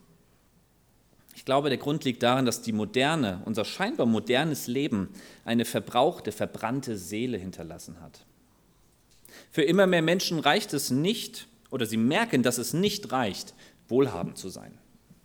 Ich 1.36 1.44
glaube, 1.44 1.68
der 1.68 1.78
Grund 1.78 2.04
liegt 2.04 2.24
darin, 2.24 2.44
dass 2.44 2.62
die 2.62 2.72
moderne, 2.72 3.40
unser 3.44 3.64
scheinbar 3.64 4.06
modernes 4.06 4.66
Leben 4.66 5.08
eine 5.44 5.64
verbrauchte, 5.64 6.32
verbrannte 6.32 6.96
Seele 6.98 7.38
hinterlassen 7.38 8.00
hat. 8.00 8.26
Für 9.52 9.62
immer 9.62 9.86
mehr 9.86 10.02
Menschen 10.02 10.40
reicht 10.40 10.72
es 10.74 10.90
nicht, 10.90 11.46
oder 11.70 11.86
sie 11.86 11.96
merken, 11.96 12.42
dass 12.42 12.58
es 12.58 12.72
nicht 12.72 13.12
reicht, 13.12 13.54
wohlhabend 13.88 14.38
zu 14.38 14.48
sein, 14.48 14.76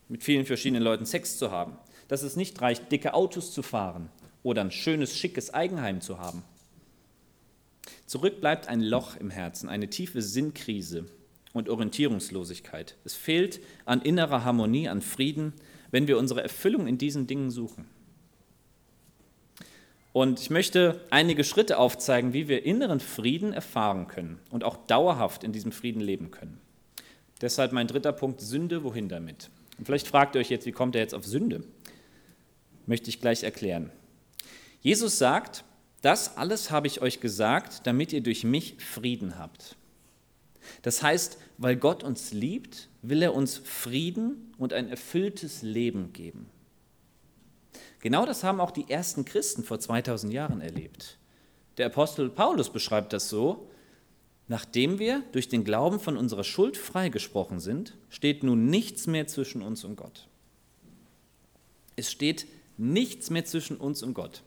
mit 0.07 0.23
vielen 0.23 0.45
verschiedenen 0.45 0.83
Leuten 0.83 1.05
Sex 1.05 1.37
zu 1.37 1.51
haben, 1.51 1.77
dass 2.09 2.23
es 2.23 2.35
nicht 2.35 2.61
reicht, 2.61 2.91
dicke 2.91 3.13
Autos 3.13 3.53
zu 3.53 3.61
fahren 3.61 4.09
oder 4.43 4.61
ein 4.61 4.71
schönes, 4.71 5.17
schickes 5.17 5.53
Eigenheim 5.53 6.01
zu 6.01 6.19
haben. 6.19 6.43
Zurück 8.05 8.41
bleibt 8.41 8.67
ein 8.67 8.81
Loch 8.81 9.15
im 9.15 9.29
Herzen, 9.29 9.69
eine 9.69 9.89
tiefe 9.89 10.21
Sinnkrise 10.21 11.05
und 11.53 11.69
Orientierungslosigkeit. 11.69 12.97
Es 13.05 13.15
fehlt 13.15 13.61
an 13.85 14.01
innerer 14.01 14.43
Harmonie, 14.43 14.89
an 14.89 15.01
Frieden, 15.01 15.53
wenn 15.91 16.07
wir 16.07 16.17
unsere 16.17 16.41
Erfüllung 16.41 16.87
in 16.87 16.97
diesen 16.97 17.27
Dingen 17.27 17.51
suchen. 17.51 17.85
Und 20.11 20.39
ich 20.39 20.49
möchte 20.49 21.01
einige 21.11 21.43
Schritte 21.43 21.77
aufzeigen, 21.77 22.33
wie 22.33 22.47
wir 22.47 22.65
inneren 22.65 22.99
Frieden 22.99 23.53
erfahren 23.53 24.07
können 24.07 24.39
und 24.49 24.63
auch 24.63 24.77
dauerhaft 24.87 25.43
in 25.43 25.51
diesem 25.51 25.71
Frieden 25.71 26.01
leben 26.01 26.31
können. 26.31 26.59
Deshalb 27.41 27.71
mein 27.71 27.87
dritter 27.87 28.11
Punkt, 28.11 28.41
Sünde, 28.41 28.83
wohin 28.83 29.07
damit? 29.07 29.49
Und 29.77 29.85
vielleicht 29.85 30.07
fragt 30.07 30.35
ihr 30.35 30.41
euch 30.41 30.49
jetzt, 30.49 30.65
wie 30.65 30.71
kommt 30.71 30.95
er 30.95 31.01
jetzt 31.01 31.13
auf 31.13 31.25
Sünde? 31.25 31.63
Möchte 32.89 33.09
ich 33.09 33.21
gleich 33.21 33.43
erklären. 33.43 33.91
Jesus 34.81 35.19
sagt, 35.19 35.63
das 36.01 36.37
alles 36.37 36.71
habe 36.71 36.87
ich 36.87 37.03
euch 37.03 37.19
gesagt, 37.19 37.85
damit 37.85 38.11
ihr 38.13 38.21
durch 38.21 38.43
mich 38.43 38.77
Frieden 38.83 39.37
habt. 39.37 39.75
Das 40.81 41.03
heißt, 41.03 41.37
weil 41.59 41.75
Gott 41.75 42.03
uns 42.03 42.33
liebt, 42.33 42.89
will 43.03 43.21
er 43.21 43.35
uns 43.35 43.59
Frieden 43.63 44.55
und 44.57 44.73
ein 44.73 44.89
erfülltes 44.89 45.61
Leben 45.61 46.13
geben. 46.13 46.47
Genau 47.99 48.25
das 48.25 48.43
haben 48.43 48.59
auch 48.59 48.71
die 48.71 48.89
ersten 48.89 49.23
Christen 49.23 49.63
vor 49.63 49.79
2000 49.79 50.33
Jahren 50.33 50.59
erlebt. 50.59 51.19
Der 51.77 51.85
Apostel 51.85 52.31
Paulus 52.31 52.71
beschreibt 52.71 53.13
das 53.13 53.29
so, 53.29 53.69
nachdem 54.47 54.97
wir 54.97 55.21
durch 55.31 55.47
den 55.47 55.63
Glauben 55.63 55.99
von 55.99 56.17
unserer 56.17 56.43
Schuld 56.43 56.75
freigesprochen 56.75 57.59
sind, 57.59 57.95
steht 58.09 58.41
nun 58.41 58.65
nichts 58.65 59.05
mehr 59.05 59.27
zwischen 59.27 59.61
uns 59.61 59.83
und 59.83 59.95
Gott. 59.95 60.27
Es 61.95 62.09
steht 62.09 62.47
nichts 62.79 63.29
mehr 63.29 63.45
zwischen 63.45 63.77
uns 63.77 64.01
und 64.01 64.13
Gott, 64.13 64.41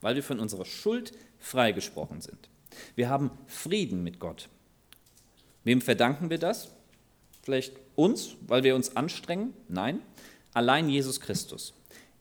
weil 0.00 0.16
wir 0.16 0.22
von 0.22 0.40
unserer 0.40 0.64
Schuld 0.64 1.12
freigesprochen 1.38 2.20
sind. 2.20 2.50
Wir 2.96 3.08
haben 3.08 3.30
Frieden 3.46 4.02
mit 4.02 4.18
Gott. 4.18 4.48
Wem 5.64 5.80
verdanken 5.80 6.28
wir 6.28 6.38
das? 6.38 6.72
Vielleicht 7.42 7.76
uns, 7.94 8.36
weil 8.46 8.64
wir 8.64 8.74
uns 8.74 8.96
anstrengen? 8.96 9.54
Nein, 9.68 10.00
allein 10.52 10.88
Jesus 10.88 11.20
Christus. 11.20 11.72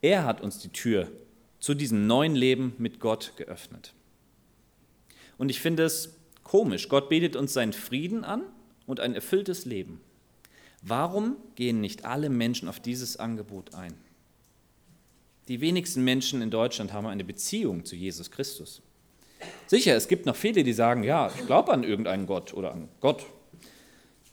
Er 0.01 0.25
hat 0.25 0.41
uns 0.41 0.59
die 0.59 0.69
Tür 0.69 1.11
zu 1.59 1.73
diesem 1.73 2.07
neuen 2.07 2.35
Leben 2.35 2.73
mit 2.77 2.99
Gott 2.99 3.33
geöffnet. 3.35 3.93
Und 5.37 5.49
ich 5.49 5.59
finde 5.59 5.83
es 5.83 6.15
komisch. 6.43 6.87
Gott 6.87 7.09
betet 7.09 7.35
uns 7.35 7.53
seinen 7.53 7.73
Frieden 7.73 8.23
an 8.23 8.43
und 8.85 8.99
ein 8.99 9.15
erfülltes 9.15 9.65
Leben. 9.65 10.01
Warum 10.81 11.35
gehen 11.55 11.81
nicht 11.81 12.05
alle 12.05 12.29
Menschen 12.29 12.69
auf 12.69 12.79
dieses 12.79 13.17
Angebot 13.17 13.73
ein? 13.73 13.95
Die 15.47 15.61
wenigsten 15.61 16.03
Menschen 16.03 16.41
in 16.41 16.49
Deutschland 16.49 16.91
haben 16.91 17.07
eine 17.07 17.23
Beziehung 17.23 17.85
zu 17.85 17.95
Jesus 17.95 18.31
Christus. 18.31 18.81
Sicher, 19.67 19.95
es 19.95 20.07
gibt 20.07 20.25
noch 20.25 20.35
viele, 20.35 20.63
die 20.63 20.73
sagen, 20.73 21.03
ja, 21.03 21.31
ich 21.33 21.45
glaube 21.45 21.71
an 21.71 21.83
irgendeinen 21.83 22.25
Gott 22.27 22.53
oder 22.53 22.73
an 22.73 22.89
Gott. 22.99 23.25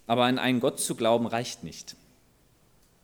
Aber 0.06 0.24
an 0.24 0.38
einen 0.38 0.60
Gott 0.60 0.80
zu 0.80 0.94
glauben 0.94 1.26
reicht 1.26 1.64
nicht. 1.64 1.96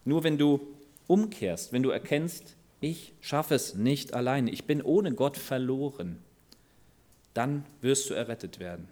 Nur 0.04 0.24
wenn 0.24 0.38
du 0.38 0.60
umkehrst, 1.06 1.72
wenn 1.72 1.82
du 1.82 1.90
erkennst, 1.90 2.56
ich 2.80 3.12
schaffe 3.20 3.54
es 3.54 3.74
nicht 3.74 4.14
alleine, 4.14 4.50
ich 4.50 4.64
bin 4.64 4.82
ohne 4.82 5.12
Gott 5.12 5.36
verloren, 5.36 6.18
dann 7.34 7.64
wirst 7.80 8.10
du 8.10 8.14
errettet 8.14 8.58
werden. 8.58 8.88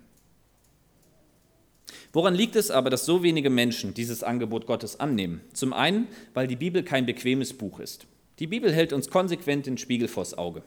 Woran 2.13 2.35
liegt 2.35 2.57
es 2.57 2.71
aber, 2.71 2.91
dass 2.91 3.05
so 3.05 3.23
wenige 3.23 3.51
Menschen 3.51 3.95
dieses 3.95 4.23
Angebot 4.23 4.67
Gottes 4.67 5.01
annehmen? 5.01 5.41
Zum 5.53 5.73
einen, 5.73 6.07
weil 6.35 6.47
die 6.47 6.57
Bibel 6.57 6.83
kein 6.83 7.07
bequemes 7.07 7.53
Buch 7.53 7.81
ist. 7.81 8.07
Die 8.39 8.47
Bibel 8.47 8.73
hält 8.73 8.93
uns 8.93 9.11
konsequent 9.11 9.67
den 9.67 9.79
Spiegel 9.79 10.07
vors 10.07 10.37
Auge 10.37 10.63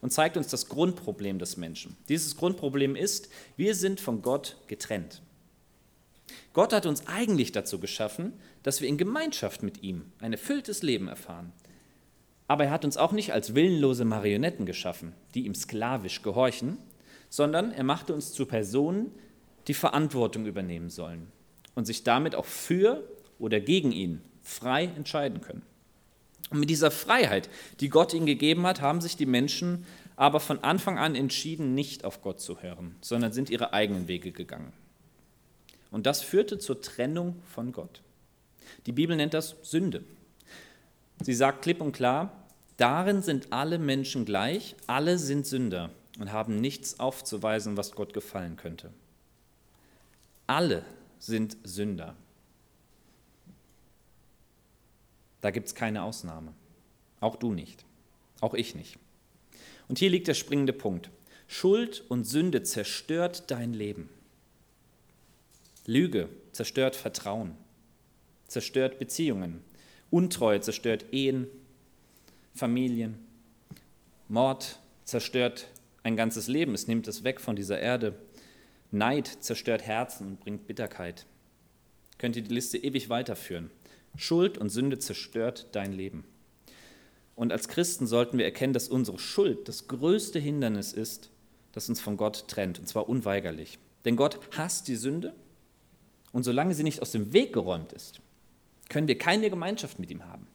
und 0.00 0.12
zeigt 0.12 0.36
uns 0.36 0.48
das 0.48 0.68
Grundproblem 0.68 1.38
des 1.38 1.56
Menschen. 1.56 1.96
Dieses 2.08 2.36
Grundproblem 2.36 2.96
ist, 2.96 3.28
wir 3.56 3.74
sind 3.74 4.00
von 4.00 4.20
Gott 4.20 4.56
getrennt. 4.66 5.22
Gott 6.52 6.72
hat 6.72 6.86
uns 6.86 7.06
eigentlich 7.06 7.52
dazu 7.52 7.78
geschaffen, 7.78 8.32
dass 8.62 8.80
wir 8.80 8.88
in 8.88 8.98
Gemeinschaft 8.98 9.62
mit 9.62 9.82
ihm 9.82 10.06
ein 10.18 10.32
erfülltes 10.32 10.82
Leben 10.82 11.08
erfahren. 11.08 11.52
Aber 12.48 12.64
er 12.64 12.70
hat 12.70 12.84
uns 12.84 12.96
auch 12.96 13.12
nicht 13.12 13.32
als 13.32 13.54
willenlose 13.54 14.04
Marionetten 14.04 14.66
geschaffen, 14.66 15.14
die 15.34 15.46
ihm 15.46 15.54
sklavisch 15.54 16.22
gehorchen, 16.22 16.78
sondern 17.30 17.70
er 17.70 17.84
machte 17.84 18.12
uns 18.12 18.32
zu 18.32 18.44
Personen, 18.44 19.12
die 19.68 19.74
Verantwortung 19.74 20.46
übernehmen 20.46 20.90
sollen 20.90 21.28
und 21.74 21.86
sich 21.86 22.02
damit 22.02 22.34
auch 22.34 22.44
für 22.44 23.08
oder 23.38 23.60
gegen 23.60 23.92
ihn 23.92 24.20
frei 24.42 24.84
entscheiden 24.84 25.40
können. 25.40 25.62
Und 26.52 26.60
mit 26.60 26.68
dieser 26.68 26.90
Freiheit, 26.90 27.48
die 27.80 27.88
Gott 27.88 28.12
ihnen 28.12 28.26
gegeben 28.26 28.66
hat, 28.66 28.82
haben 28.82 29.00
sich 29.00 29.16
die 29.16 29.26
Menschen 29.26 29.86
aber 30.16 30.38
von 30.38 30.62
Anfang 30.62 30.98
an 30.98 31.14
entschieden, 31.14 31.74
nicht 31.74 32.04
auf 32.04 32.20
Gott 32.20 32.42
zu 32.42 32.60
hören, 32.60 32.94
sondern 33.00 33.32
sind 33.32 33.48
ihre 33.48 33.72
eigenen 33.72 34.06
Wege 34.06 34.32
gegangen. 34.32 34.74
Und 35.90 36.04
das 36.04 36.20
führte 36.20 36.58
zur 36.58 36.82
Trennung 36.82 37.36
von 37.54 37.72
Gott. 37.72 38.02
Die 38.84 38.92
Bibel 38.92 39.16
nennt 39.16 39.32
das 39.32 39.56
Sünde. 39.62 40.04
Sie 41.22 41.32
sagt 41.32 41.62
klipp 41.62 41.80
und 41.80 41.92
klar, 41.92 42.44
darin 42.76 43.22
sind 43.22 43.50
alle 43.50 43.78
Menschen 43.78 44.26
gleich, 44.26 44.76
alle 44.86 45.18
sind 45.18 45.46
Sünder 45.46 45.88
und 46.18 46.32
haben 46.32 46.60
nichts 46.60 47.00
aufzuweisen, 47.00 47.78
was 47.78 47.92
Gott 47.92 48.12
gefallen 48.12 48.56
könnte. 48.56 48.90
Alle 50.46 50.84
sind 51.18 51.56
Sünder. 51.64 52.14
Da 55.42 55.50
gibt 55.50 55.66
es 55.66 55.74
keine 55.74 56.02
Ausnahme. 56.02 56.54
Auch 57.20 57.36
du 57.36 57.52
nicht. 57.52 57.84
Auch 58.40 58.54
ich 58.54 58.74
nicht. 58.74 58.96
Und 59.88 59.98
hier 59.98 60.08
liegt 60.08 60.28
der 60.28 60.34
springende 60.34 60.72
Punkt. 60.72 61.10
Schuld 61.46 62.02
und 62.08 62.24
Sünde 62.24 62.62
zerstört 62.62 63.50
dein 63.50 63.74
Leben. 63.74 64.08
Lüge 65.84 66.30
zerstört 66.52 66.96
Vertrauen, 66.96 67.56
zerstört 68.46 68.98
Beziehungen. 68.98 69.62
Untreue 70.10 70.60
zerstört 70.60 71.06
Ehen, 71.12 71.46
Familien. 72.54 73.18
Mord 74.28 74.78
zerstört 75.04 75.66
ein 76.04 76.16
ganzes 76.16 76.48
Leben, 76.48 76.74
es 76.74 76.86
nimmt 76.86 77.08
es 77.08 77.24
weg 77.24 77.40
von 77.40 77.56
dieser 77.56 77.80
Erde. 77.80 78.14
Neid 78.90 79.26
zerstört 79.26 79.82
Herzen 79.82 80.26
und 80.26 80.40
bringt 80.40 80.66
Bitterkeit. 80.66 81.26
Könnt 82.18 82.36
ihr 82.36 82.42
die 82.42 82.54
Liste 82.54 82.78
ewig 82.78 83.08
weiterführen. 83.08 83.70
Schuld 84.16 84.58
und 84.58 84.70
Sünde 84.70 84.98
zerstört 84.98 85.68
dein 85.72 85.92
Leben. 85.92 86.24
Und 87.34 87.52
als 87.52 87.68
Christen 87.68 88.06
sollten 88.06 88.38
wir 88.38 88.44
erkennen, 88.44 88.72
dass 88.72 88.88
unsere 88.88 89.18
Schuld 89.18 89.68
das 89.68 89.88
größte 89.88 90.38
Hindernis 90.38 90.92
ist, 90.92 91.30
das 91.72 91.88
uns 91.88 92.00
von 92.00 92.16
Gott 92.16 92.46
trennt, 92.48 92.78
und 92.78 92.86
zwar 92.86 93.08
unweigerlich. 93.08 93.78
Denn 94.04 94.16
Gott 94.16 94.38
hasst 94.56 94.88
die 94.88 94.96
Sünde 94.96 95.34
und 96.32 96.42
solange 96.42 96.74
sie 96.74 96.82
nicht 96.82 97.00
aus 97.00 97.12
dem 97.12 97.32
Weg 97.32 97.52
geräumt 97.52 97.92
ist, 97.92 98.20
können 98.88 99.08
wir 99.08 99.18
keine 99.18 99.48
Gemeinschaft 99.48 99.98
mit 99.98 100.10
ihm 100.10 100.26
haben 100.26 100.46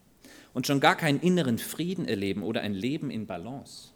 und 0.53 0.67
schon 0.67 0.79
gar 0.79 0.95
keinen 0.95 1.19
inneren 1.19 1.57
Frieden 1.57 2.07
erleben 2.07 2.43
oder 2.43 2.61
ein 2.61 2.73
Leben 2.73 3.09
in 3.09 3.25
Balance. 3.25 3.89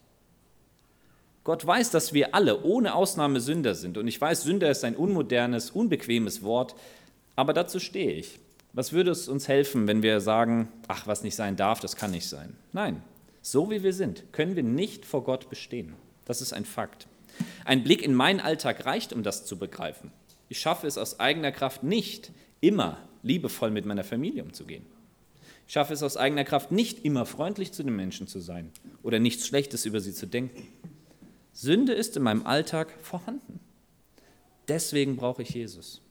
Gott 1.44 1.66
weiß, 1.66 1.90
dass 1.90 2.14
wir 2.14 2.36
alle 2.36 2.64
ohne 2.64 2.94
Ausnahme 2.94 3.40
Sünder 3.42 3.74
sind. 3.74 3.98
Und 3.98 4.08
ich 4.08 4.22
weiß, 4.22 4.44
Sünder 4.44 4.70
ist 4.70 4.84
ein 4.84 4.96
unmodernes, 4.96 5.72
unbequemes 5.72 6.44
Wort, 6.44 6.76
aber 7.36 7.54
dazu 7.54 7.80
stehe 7.80 8.12
ich. 8.12 8.40
Was 8.74 8.94
würde 8.94 9.12
es 9.12 9.28
uns 9.28 9.48
helfen, 9.48 9.88
wenn 9.88 10.02
wir 10.02 10.22
sagen, 10.22 10.70
ach, 10.88 11.06
was 11.08 11.24
nicht 11.24 11.36
sein 11.36 11.58
darf, 11.58 11.80
das 11.82 11.96
kann 11.96 12.12
nicht 12.12 12.28
sein? 12.28 12.56
Nein, 12.72 13.04
so 13.42 13.70
wie 13.70 13.84
wir 13.84 13.94
sind, 13.94 14.32
können 14.32 14.56
wir 14.56 14.64
nicht 14.64 15.06
vor 15.06 15.24
Gott 15.24 15.50
bestehen. 15.50 15.94
Das 16.26 16.42
ist 16.42 16.54
ein 16.54 16.66
Fakt. 16.66 17.08
Ein 17.66 17.84
Blick 17.84 18.02
in 18.02 18.14
meinen 18.14 18.40
Alltag 18.40 18.86
reicht, 18.86 19.14
um 19.14 19.24
das 19.24 19.46
zu 19.46 19.58
begreifen. 19.58 20.12
Ich 20.48 20.60
schaffe 20.60 20.88
es 20.88 20.98
aus 20.98 21.20
eigener 21.20 21.52
Kraft 21.52 21.84
nicht, 21.84 22.32
immer 22.62 22.98
liebevoll 23.24 23.72
mit 23.72 23.86
meiner 23.86 24.04
Familie 24.04 24.44
umzugehen. 24.44 24.86
Ich 25.68 25.74
schaffe 25.74 25.94
es 25.94 26.04
aus 26.04 26.18
eigener 26.18 26.44
Kraft 26.44 26.72
nicht, 26.72 27.06
immer 27.06 27.26
freundlich 27.26 27.72
zu 27.72 27.84
den 27.84 27.96
Menschen 27.96 28.28
zu 28.28 28.40
sein 28.40 28.72
oder 29.04 29.20
nichts 29.20 29.48
Schlechtes 29.48 29.86
über 29.86 30.00
sie 30.00 30.14
zu 30.14 30.28
denken. 30.28 30.68
Sünde 31.54 31.94
ist 31.94 32.18
in 32.18 32.24
meinem 32.24 32.46
Alltag 32.46 32.94
vorhanden. 33.02 33.60
Deswegen 34.68 35.16
brauche 35.16 35.42
ich 35.42 35.50
Jesus. 35.50 36.02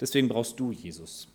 Deswegen 0.00 0.28
brauchst 0.28 0.58
du 0.58 0.72
Jesus. 0.72 1.28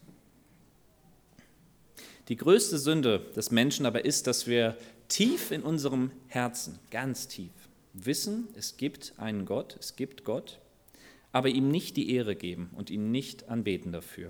Die 2.27 2.37
größte 2.37 2.77
Sünde 2.79 3.19
des 3.35 3.51
Menschen 3.51 3.85
aber 3.85 4.05
ist, 4.05 4.27
dass 4.27 4.47
wir 4.47 4.77
tief 5.07 5.51
in 5.51 5.61
unserem 5.61 6.11
Herzen, 6.27 6.79
ganz 6.89 7.27
tief, 7.27 7.51
wissen, 7.93 8.47
es 8.55 8.77
gibt 8.77 9.13
einen 9.17 9.45
Gott, 9.45 9.77
es 9.79 9.95
gibt 9.95 10.23
Gott, 10.23 10.59
aber 11.31 11.49
ihm 11.49 11.69
nicht 11.69 11.97
die 11.97 12.11
Ehre 12.11 12.35
geben 12.35 12.71
und 12.75 12.89
ihn 12.89 13.11
nicht 13.11 13.49
anbeten 13.49 13.91
dafür. 13.91 14.29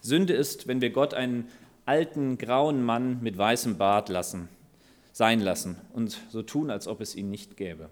Sünde 0.00 0.34
ist, 0.34 0.68
wenn 0.68 0.80
wir 0.80 0.90
Gott 0.90 1.14
einen 1.14 1.48
alten, 1.86 2.38
grauen 2.38 2.82
Mann 2.84 3.20
mit 3.22 3.36
weißem 3.36 3.78
Bart 3.78 4.08
lassen, 4.08 4.48
sein 5.12 5.40
lassen 5.40 5.76
und 5.92 6.20
so 6.30 6.42
tun, 6.42 6.70
als 6.70 6.86
ob 6.86 7.00
es 7.00 7.16
ihn 7.16 7.30
nicht 7.30 7.56
gäbe. 7.56 7.90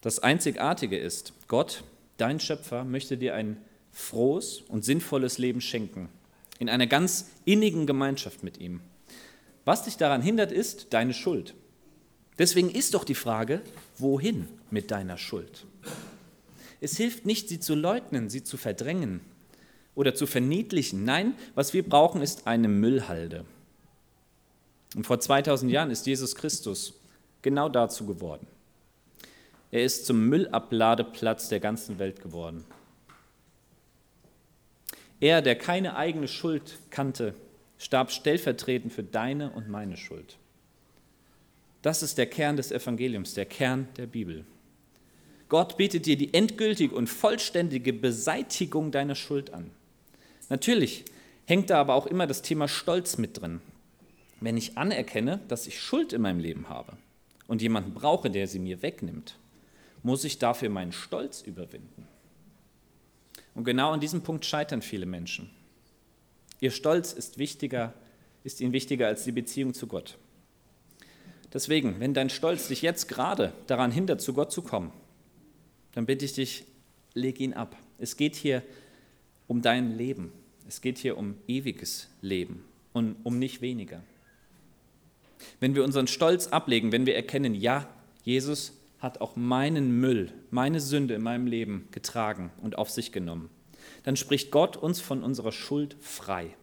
Das 0.00 0.18
Einzigartige 0.18 0.98
ist, 0.98 1.32
Gott, 1.46 1.84
dein 2.16 2.40
Schöpfer, 2.40 2.84
möchte 2.84 3.16
dir 3.18 3.34
ein 3.34 3.58
frohes 3.92 4.62
und 4.68 4.84
sinnvolles 4.84 5.38
Leben 5.38 5.60
schenken, 5.60 6.08
in 6.58 6.68
einer 6.68 6.86
ganz 6.86 7.30
innigen 7.44 7.86
Gemeinschaft 7.86 8.42
mit 8.42 8.58
ihm. 8.58 8.80
Was 9.64 9.84
dich 9.84 9.96
daran 9.96 10.22
hindert, 10.22 10.50
ist 10.50 10.92
deine 10.92 11.14
Schuld. 11.14 11.54
Deswegen 12.38 12.70
ist 12.70 12.94
doch 12.94 13.04
die 13.04 13.14
Frage, 13.14 13.60
wohin 13.98 14.48
mit 14.70 14.90
deiner 14.90 15.18
Schuld? 15.18 15.66
Es 16.80 16.96
hilft 16.96 17.26
nicht, 17.26 17.48
sie 17.48 17.60
zu 17.60 17.74
leugnen, 17.74 18.28
sie 18.28 18.42
zu 18.42 18.56
verdrängen 18.56 19.20
oder 19.94 20.14
zu 20.14 20.26
verniedlichen. 20.26 21.04
Nein, 21.04 21.34
was 21.54 21.74
wir 21.74 21.88
brauchen, 21.88 22.22
ist 22.22 22.46
eine 22.46 22.68
Müllhalde. 22.68 23.44
Und 24.96 25.06
vor 25.06 25.20
2000 25.20 25.70
Jahren 25.70 25.90
ist 25.90 26.06
Jesus 26.06 26.34
Christus 26.34 26.94
genau 27.42 27.68
dazu 27.68 28.06
geworden. 28.06 28.46
Er 29.70 29.84
ist 29.84 30.06
zum 30.06 30.28
Müllabladeplatz 30.28 31.48
der 31.48 31.60
ganzen 31.60 31.98
Welt 31.98 32.20
geworden. 32.20 32.64
Er, 35.22 35.40
der 35.40 35.54
keine 35.54 35.94
eigene 35.94 36.26
Schuld 36.26 36.80
kannte, 36.90 37.34
starb 37.78 38.10
stellvertretend 38.10 38.92
für 38.92 39.04
deine 39.04 39.52
und 39.52 39.68
meine 39.68 39.96
Schuld. 39.96 40.36
Das 41.80 42.02
ist 42.02 42.18
der 42.18 42.26
Kern 42.26 42.56
des 42.56 42.72
Evangeliums, 42.72 43.32
der 43.32 43.46
Kern 43.46 43.86
der 43.96 44.06
Bibel. 44.08 44.44
Gott 45.48 45.76
bietet 45.76 46.06
dir 46.06 46.16
die 46.16 46.34
endgültige 46.34 46.96
und 46.96 47.06
vollständige 47.06 47.92
Beseitigung 47.92 48.90
deiner 48.90 49.14
Schuld 49.14 49.54
an. 49.54 49.70
Natürlich 50.48 51.04
hängt 51.46 51.70
da 51.70 51.80
aber 51.80 51.94
auch 51.94 52.06
immer 52.06 52.26
das 52.26 52.42
Thema 52.42 52.66
Stolz 52.66 53.16
mit 53.16 53.40
drin. 53.40 53.60
Wenn 54.40 54.56
ich 54.56 54.76
anerkenne, 54.76 55.38
dass 55.46 55.68
ich 55.68 55.80
Schuld 55.80 56.12
in 56.12 56.22
meinem 56.22 56.40
Leben 56.40 56.68
habe 56.68 56.96
und 57.46 57.62
jemanden 57.62 57.94
brauche, 57.94 58.28
der 58.28 58.48
sie 58.48 58.58
mir 58.58 58.82
wegnimmt, 58.82 59.38
muss 60.02 60.24
ich 60.24 60.40
dafür 60.40 60.68
meinen 60.68 60.90
Stolz 60.90 61.42
überwinden. 61.42 62.08
Und 63.54 63.64
genau 63.64 63.92
an 63.92 64.00
diesem 64.00 64.22
Punkt 64.22 64.44
scheitern 64.44 64.82
viele 64.82 65.06
Menschen. 65.06 65.50
Ihr 66.60 66.70
Stolz 66.70 67.12
ist 67.12 67.38
wichtiger, 67.38 67.92
ist 68.44 68.60
ihnen 68.60 68.72
wichtiger 68.72 69.08
als 69.08 69.24
die 69.24 69.32
Beziehung 69.32 69.74
zu 69.74 69.86
Gott. 69.86 70.16
Deswegen, 71.52 72.00
wenn 72.00 72.14
dein 72.14 72.30
Stolz 72.30 72.68
dich 72.68 72.82
jetzt 72.82 73.08
gerade 73.08 73.52
daran 73.66 73.90
hindert, 73.90 74.20
zu 74.20 74.32
Gott 74.32 74.52
zu 74.52 74.62
kommen, 74.62 74.92
dann 75.92 76.06
bitte 76.06 76.24
ich 76.24 76.32
dich, 76.32 76.64
leg 77.14 77.40
ihn 77.40 77.52
ab. 77.52 77.76
Es 77.98 78.16
geht 78.16 78.36
hier 78.36 78.62
um 79.48 79.60
dein 79.60 79.96
Leben. 79.96 80.32
Es 80.66 80.80
geht 80.80 80.98
hier 80.98 81.18
um 81.18 81.36
ewiges 81.46 82.08
Leben 82.22 82.64
und 82.92 83.16
um 83.24 83.38
nicht 83.38 83.60
weniger. 83.60 84.02
Wenn 85.60 85.74
wir 85.74 85.84
unseren 85.84 86.06
Stolz 86.06 86.46
ablegen, 86.46 86.92
wenn 86.92 87.04
wir 87.04 87.14
erkennen, 87.14 87.54
ja, 87.54 87.88
Jesus 88.24 88.72
hat 89.02 89.20
auch 89.20 89.34
meinen 89.34 90.00
Müll, 90.00 90.32
meine 90.50 90.80
Sünde 90.80 91.14
in 91.14 91.22
meinem 91.22 91.48
Leben 91.48 91.88
getragen 91.90 92.52
und 92.62 92.78
auf 92.78 92.88
sich 92.88 93.10
genommen, 93.10 93.50
dann 94.04 94.16
spricht 94.16 94.52
Gott 94.52 94.76
uns 94.76 95.00
von 95.00 95.24
unserer 95.24 95.50
Schuld 95.50 95.96
frei. 96.00 96.54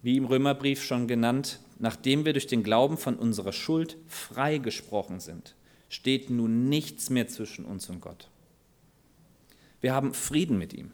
Wie 0.00 0.16
im 0.16 0.26
Römerbrief 0.26 0.82
schon 0.82 1.08
genannt, 1.08 1.58
nachdem 1.80 2.24
wir 2.24 2.32
durch 2.32 2.46
den 2.46 2.62
Glauben 2.62 2.96
von 2.96 3.16
unserer 3.16 3.52
Schuld 3.52 3.96
frei 4.06 4.58
gesprochen 4.58 5.18
sind, 5.18 5.56
steht 5.88 6.30
nun 6.30 6.68
nichts 6.68 7.10
mehr 7.10 7.26
zwischen 7.26 7.64
uns 7.64 7.90
und 7.90 8.00
Gott. 8.00 8.28
Wir 9.80 9.92
haben 9.92 10.14
Frieden 10.14 10.56
mit 10.56 10.72
ihm. 10.72 10.92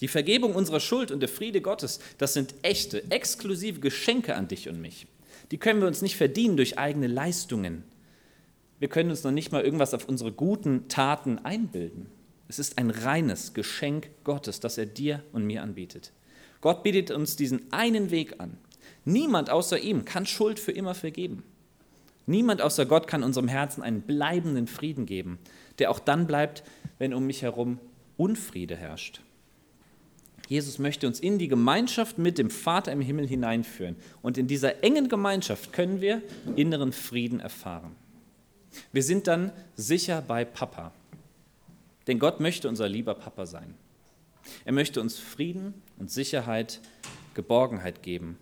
Die 0.00 0.08
Vergebung 0.08 0.54
unserer 0.54 0.78
Schuld 0.78 1.10
und 1.10 1.18
der 1.18 1.28
Friede 1.28 1.60
Gottes, 1.60 1.98
das 2.18 2.32
sind 2.32 2.54
echte, 2.62 3.10
exklusive 3.10 3.80
Geschenke 3.80 4.36
an 4.36 4.46
dich 4.46 4.68
und 4.68 4.80
mich. 4.80 5.08
Die 5.50 5.58
können 5.58 5.80
wir 5.80 5.88
uns 5.88 6.02
nicht 6.02 6.16
verdienen 6.16 6.56
durch 6.56 6.78
eigene 6.78 7.08
Leistungen. 7.08 7.82
Wir 8.78 8.88
können 8.88 9.10
uns 9.10 9.24
noch 9.24 9.32
nicht 9.32 9.52
mal 9.52 9.62
irgendwas 9.64 9.94
auf 9.94 10.08
unsere 10.08 10.32
guten 10.32 10.88
Taten 10.88 11.38
einbilden. 11.38 12.06
Es 12.48 12.58
ist 12.58 12.78
ein 12.78 12.90
reines 12.90 13.52
Geschenk 13.52 14.10
Gottes, 14.24 14.60
das 14.60 14.78
er 14.78 14.86
dir 14.86 15.22
und 15.32 15.44
mir 15.44 15.62
anbietet. 15.62 16.12
Gott 16.60 16.82
bietet 16.82 17.10
uns 17.10 17.36
diesen 17.36 17.72
einen 17.72 18.10
Weg 18.10 18.40
an. 18.40 18.56
Niemand 19.04 19.50
außer 19.50 19.78
ihm 19.78 20.04
kann 20.04 20.26
Schuld 20.26 20.58
für 20.58 20.72
immer 20.72 20.94
vergeben. 20.94 21.42
Niemand 22.26 22.62
außer 22.62 22.86
Gott 22.86 23.06
kann 23.06 23.22
unserem 23.22 23.48
Herzen 23.48 23.82
einen 23.82 24.02
bleibenden 24.02 24.66
Frieden 24.66 25.06
geben, 25.06 25.38
der 25.78 25.90
auch 25.90 25.98
dann 25.98 26.26
bleibt, 26.26 26.62
wenn 26.98 27.14
um 27.14 27.26
mich 27.26 27.42
herum 27.42 27.78
Unfriede 28.16 28.76
herrscht. 28.76 29.22
Jesus 30.48 30.78
möchte 30.78 31.06
uns 31.06 31.20
in 31.20 31.38
die 31.38 31.48
Gemeinschaft 31.48 32.18
mit 32.18 32.38
dem 32.38 32.50
Vater 32.50 32.90
im 32.92 33.00
Himmel 33.00 33.26
hineinführen. 33.26 33.96
Und 34.22 34.38
in 34.38 34.46
dieser 34.46 34.82
engen 34.82 35.08
Gemeinschaft 35.08 35.72
können 35.72 36.00
wir 36.00 36.22
inneren 36.56 36.92
Frieden 36.92 37.40
erfahren. 37.40 37.94
Wir 38.92 39.02
sind 39.02 39.26
dann 39.26 39.52
sicher 39.76 40.22
bei 40.22 40.44
Papa. 40.44 40.92
Denn 42.06 42.18
Gott 42.18 42.40
möchte 42.40 42.68
unser 42.68 42.88
lieber 42.88 43.14
Papa 43.14 43.46
sein. 43.46 43.74
Er 44.64 44.72
möchte 44.72 45.00
uns 45.00 45.18
Frieden 45.18 45.74
und 45.98 46.10
Sicherheit, 46.10 46.80
Geborgenheit 47.34 48.02
geben 48.02 48.38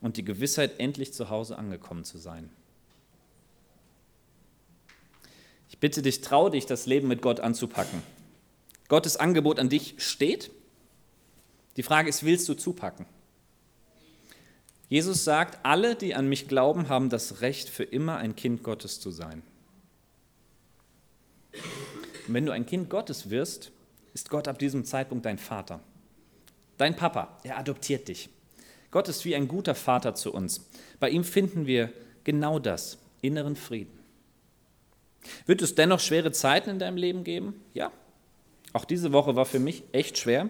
und 0.00 0.16
die 0.16 0.24
Gewissheit, 0.24 0.78
endlich 0.78 1.12
zu 1.12 1.30
Hause 1.30 1.58
angekommen 1.58 2.04
zu 2.04 2.18
sein. 2.18 2.50
Ich 5.68 5.78
bitte 5.78 6.02
dich, 6.02 6.22
trau 6.22 6.48
dich, 6.48 6.66
das 6.66 6.86
Leben 6.86 7.08
mit 7.08 7.22
Gott 7.22 7.40
anzupacken. 7.40 8.02
Gottes 8.88 9.16
Angebot 9.16 9.58
an 9.58 9.68
dich 9.68 9.94
steht 9.98 10.50
die 11.76 11.82
Frage 11.82 12.08
ist, 12.08 12.24
willst 12.24 12.48
du 12.48 12.54
zupacken? 12.54 13.06
Jesus 14.88 15.24
sagt, 15.24 15.58
alle, 15.64 15.96
die 15.96 16.14
an 16.14 16.28
mich 16.28 16.46
glauben, 16.46 16.88
haben 16.88 17.10
das 17.10 17.40
Recht, 17.40 17.68
für 17.68 17.82
immer 17.82 18.18
ein 18.18 18.36
Kind 18.36 18.62
Gottes 18.62 19.00
zu 19.00 19.10
sein. 19.10 19.42
Und 22.28 22.34
wenn 22.34 22.46
du 22.46 22.52
ein 22.52 22.66
Kind 22.66 22.88
Gottes 22.90 23.30
wirst, 23.30 23.72
ist 24.14 24.30
Gott 24.30 24.48
ab 24.48 24.58
diesem 24.58 24.84
Zeitpunkt 24.84 25.26
dein 25.26 25.38
Vater. 25.38 25.80
Dein 26.78 26.94
Papa, 26.94 27.38
er 27.42 27.58
adoptiert 27.58 28.08
dich. 28.08 28.28
Gott 28.90 29.08
ist 29.08 29.24
wie 29.24 29.34
ein 29.34 29.48
guter 29.48 29.74
Vater 29.74 30.14
zu 30.14 30.32
uns. 30.32 30.68
Bei 31.00 31.10
ihm 31.10 31.24
finden 31.24 31.66
wir 31.66 31.92
genau 32.24 32.58
das, 32.58 32.98
inneren 33.22 33.56
Frieden. 33.56 33.98
Wird 35.46 35.62
es 35.62 35.74
dennoch 35.74 36.00
schwere 36.00 36.32
Zeiten 36.32 36.70
in 36.70 36.78
deinem 36.78 36.96
Leben 36.96 37.24
geben? 37.24 37.60
Ja. 37.74 37.90
Auch 38.72 38.84
diese 38.84 39.12
Woche 39.12 39.36
war 39.36 39.46
für 39.46 39.58
mich 39.58 39.82
echt 39.92 40.18
schwer. 40.18 40.48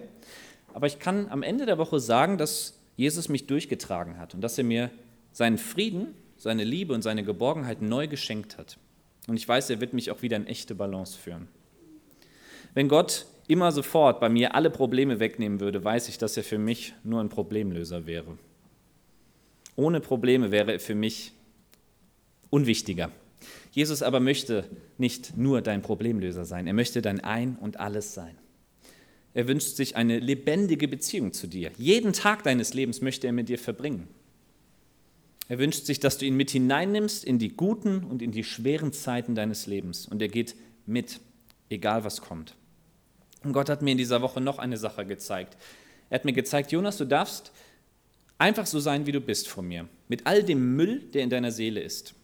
Aber 0.73 0.87
ich 0.87 0.99
kann 0.99 1.29
am 1.29 1.43
Ende 1.43 1.65
der 1.65 1.77
Woche 1.77 1.99
sagen, 1.99 2.37
dass 2.37 2.76
Jesus 2.97 3.29
mich 3.29 3.47
durchgetragen 3.47 4.17
hat 4.17 4.33
und 4.33 4.41
dass 4.41 4.57
er 4.57 4.65
mir 4.65 4.89
seinen 5.31 5.57
Frieden, 5.57 6.07
seine 6.35 6.63
Liebe 6.63 6.93
und 6.93 7.03
seine 7.03 7.23
Geborgenheit 7.23 7.81
neu 7.81 8.07
geschenkt 8.07 8.57
hat. 8.57 8.77
Und 9.27 9.37
ich 9.37 9.47
weiß, 9.47 9.69
er 9.69 9.79
wird 9.79 9.93
mich 9.93 10.11
auch 10.11 10.21
wieder 10.21 10.35
in 10.35 10.47
echte 10.47 10.75
Balance 10.75 11.17
führen. 11.17 11.47
Wenn 12.73 12.89
Gott 12.89 13.25
immer 13.47 13.71
sofort 13.71 14.19
bei 14.19 14.29
mir 14.29 14.55
alle 14.55 14.69
Probleme 14.69 15.19
wegnehmen 15.19 15.59
würde, 15.59 15.83
weiß 15.83 16.09
ich, 16.09 16.17
dass 16.17 16.35
er 16.37 16.43
für 16.43 16.57
mich 16.57 16.93
nur 17.03 17.21
ein 17.21 17.29
Problemlöser 17.29 18.05
wäre. 18.05 18.37
Ohne 19.75 19.99
Probleme 19.99 20.51
wäre 20.51 20.73
er 20.73 20.79
für 20.79 20.95
mich 20.95 21.33
unwichtiger. 22.49 23.11
Jesus 23.71 24.01
aber 24.01 24.19
möchte 24.19 24.65
nicht 24.97 25.37
nur 25.37 25.61
dein 25.61 25.83
Problemlöser 25.83 26.45
sein, 26.45 26.65
er 26.65 26.73
möchte 26.73 27.03
dein 27.03 27.19
Ein 27.19 27.57
und 27.57 27.79
alles 27.79 28.15
sein. 28.15 28.37
Er 29.37 29.47
wünscht 29.47 29.75
sich 29.75 29.95
eine 29.95 30.17
lebendige 30.17 30.87
Beziehung 30.87 31.31
zu 31.31 31.45
dir. 31.45 31.69
Jeden 31.77 32.11
Tag 32.11 32.41
deines 32.41 32.73
Lebens 32.73 33.01
möchte 33.01 33.27
er 33.27 33.33
mit 33.33 33.49
dir 33.49 33.59
verbringen. 33.59 34.07
Er 35.47 35.59
wünscht 35.59 35.85
sich, 35.85 35.99
dass 35.99 36.17
du 36.17 36.25
ihn 36.25 36.35
mit 36.35 36.49
hineinnimmst 36.49 37.23
in 37.23 37.37
die 37.37 37.49
guten 37.55 38.03
und 38.03 38.23
in 38.23 38.31
die 38.31 38.43
schweren 38.43 38.93
Zeiten 38.93 39.35
deines 39.35 39.67
Lebens. 39.67 40.07
Und 40.07 40.23
er 40.23 40.27
geht 40.27 40.55
mit, 40.87 41.19
egal 41.69 42.03
was 42.03 42.19
kommt. 42.21 42.55
Und 43.43 43.53
Gott 43.53 43.69
hat 43.69 43.83
mir 43.83 43.91
in 43.91 43.99
dieser 43.99 44.23
Woche 44.23 44.41
noch 44.41 44.57
eine 44.57 44.75
Sache 44.75 45.05
gezeigt. 45.05 45.55
Er 46.09 46.15
hat 46.15 46.25
mir 46.25 46.33
gezeigt, 46.33 46.71
Jonas, 46.71 46.97
du 46.97 47.05
darfst 47.05 47.51
einfach 48.39 48.65
so 48.65 48.79
sein, 48.79 49.05
wie 49.05 49.11
du 49.11 49.21
bist 49.21 49.47
vor 49.47 49.61
mir. 49.61 49.87
Mit 50.07 50.25
all 50.25 50.41
dem 50.41 50.75
Müll, 50.75 51.01
der 51.13 51.21
in 51.21 51.29
deiner 51.29 51.51
Seele 51.51 51.81
ist. 51.81 52.15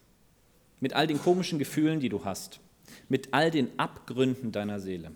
Mit 0.79 0.93
all 0.93 1.05
den 1.05 1.21
komischen 1.21 1.59
Gefühlen, 1.59 1.99
die 1.99 2.09
du 2.09 2.25
hast. 2.25 2.59
Mit 3.07 3.35
all 3.35 3.51
den 3.51 3.69
Abgründen 3.77 4.51
deiner 4.51 4.79
Seele. 4.79 5.11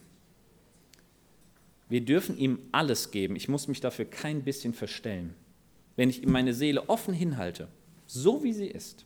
Wir 1.90 2.02
dürfen 2.02 2.38
ihm 2.38 2.60
alles 2.72 3.12
geben. 3.12 3.36
Ich 3.36 3.48
muss 3.48 3.68
mich 3.68 3.80
dafür 3.80 4.06
kein 4.06 4.44
bisschen 4.44 4.74
verstellen. 4.74 5.34
Wenn 5.96 6.10
ich 6.10 6.22
ihm 6.22 6.32
meine 6.32 6.54
Seele 6.54 6.90
offen 6.90 7.14
hinhalte, 7.14 7.70
so 8.06 8.44
wie 8.44 8.54
sie 8.54 8.68
ist, 8.68 9.06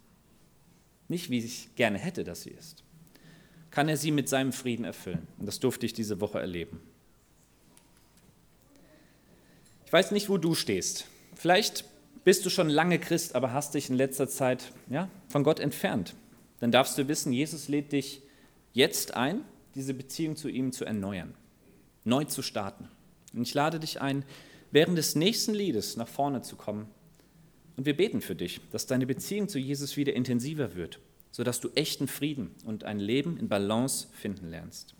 nicht 1.07 1.29
wie 1.29 1.39
ich 1.39 1.75
gerne 1.75 1.97
hätte, 1.97 2.23
dass 2.23 2.43
sie 2.43 2.51
ist, 2.51 2.83
kann 3.69 3.87
er 3.87 3.97
sie 3.97 4.11
mit 4.11 4.27
seinem 4.27 4.51
Frieden 4.51 4.83
erfüllen. 4.83 5.27
Und 5.37 5.45
das 5.45 5.59
durfte 5.59 5.85
ich 5.85 5.93
diese 5.93 6.19
Woche 6.19 6.39
erleben. 6.39 6.79
Ich 9.85 9.93
weiß 9.93 10.11
nicht, 10.11 10.29
wo 10.29 10.37
du 10.37 10.55
stehst. 10.55 11.05
Vielleicht 11.35 11.85
bist 12.23 12.45
du 12.45 12.49
schon 12.49 12.69
lange 12.69 12.99
Christ, 12.99 13.35
aber 13.35 13.53
hast 13.53 13.73
dich 13.75 13.89
in 13.89 13.95
letzter 13.95 14.27
Zeit 14.27 14.71
ja, 14.89 15.09
von 15.29 15.43
Gott 15.43 15.59
entfernt. 15.59 16.15
Dann 16.59 16.71
darfst 16.71 16.97
du 16.97 17.07
wissen, 17.07 17.33
Jesus 17.33 17.67
lädt 17.67 17.91
dich 17.91 18.21
jetzt 18.73 19.15
ein, 19.15 19.41
diese 19.75 19.93
Beziehung 19.93 20.35
zu 20.35 20.49
ihm 20.49 20.71
zu 20.71 20.85
erneuern 20.85 21.33
neu 22.03 22.25
zu 22.25 22.41
starten. 22.41 22.87
Und 23.33 23.43
ich 23.43 23.53
lade 23.53 23.79
dich 23.79 24.01
ein, 24.01 24.23
während 24.71 24.97
des 24.97 25.15
nächsten 25.15 25.53
Liedes 25.53 25.97
nach 25.97 26.07
vorne 26.07 26.41
zu 26.41 26.55
kommen. 26.55 26.87
Und 27.77 27.85
wir 27.85 27.95
beten 27.95 28.21
für 28.21 28.35
dich, 28.35 28.61
dass 28.71 28.87
deine 28.87 29.05
Beziehung 29.05 29.47
zu 29.47 29.59
Jesus 29.59 29.97
wieder 29.97 30.13
intensiver 30.13 30.75
wird, 30.75 30.99
sodass 31.31 31.59
du 31.59 31.69
echten 31.75 32.07
Frieden 32.07 32.51
und 32.65 32.83
ein 32.83 32.99
Leben 32.99 33.37
in 33.37 33.47
Balance 33.47 34.07
finden 34.13 34.49
lernst. 34.49 34.93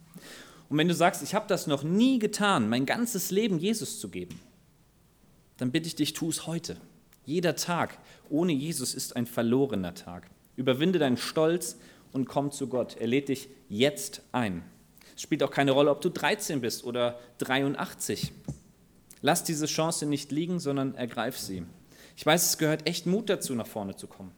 Und 0.70 0.78
wenn 0.78 0.88
du 0.88 0.94
sagst, 0.94 1.22
ich 1.22 1.36
habe 1.36 1.48
das 1.48 1.68
noch 1.68 1.84
nie 1.84 2.18
getan, 2.20 2.70
mein 2.70 2.86
ganzes 2.86 3.30
Leben 3.30 3.60
Jesus 3.60 4.00
zu 4.00 4.10
geben, 4.10 4.40
dann 5.58 5.72
bitte 5.72 5.88
ich 5.88 5.96
dich, 5.96 6.14
tu 6.14 6.30
es 6.30 6.48
heute. 6.48 6.78
Jeder 7.26 7.56
Tag 7.56 8.00
ohne 8.30 8.54
Jesus 8.54 8.94
ist 8.94 9.16
ein 9.16 9.26
verlorener 9.26 9.94
Tag. 9.94 10.30
Überwinde 10.56 10.98
deinen 10.98 11.18
Stolz 11.18 11.78
und 12.14 12.26
komm 12.26 12.52
zu 12.52 12.68
Gott. 12.68 12.98
Er 12.98 13.08
lädt 13.08 13.30
dich 13.30 13.50
jetzt 13.70 14.22
ein. 14.32 14.64
Spielt 15.21 15.43
auch 15.43 15.51
keine 15.51 15.69
Rolle, 15.69 15.91
ob 15.91 16.01
du 16.01 16.10
13 16.10 16.62
bist 16.62 16.84
oder 16.84 17.19
83. 17.38 18.31
Lass 19.21 19.43
diese 19.43 19.67
Chance 19.67 20.07
nicht 20.07 20.31
liegen, 20.31 20.60
sondern 20.60 20.95
ergreif 20.95 21.38
sie. 21.38 21.62
Ich 22.17 22.25
weiß, 22.25 22.43
es 22.43 22.57
gehört 22.57 22.88
echt 22.88 23.05
Mut 23.05 23.29
dazu, 23.29 23.53
nach 23.53 23.67
vorne 23.67 23.95
zu 23.95 24.07
kommen. 24.07 24.31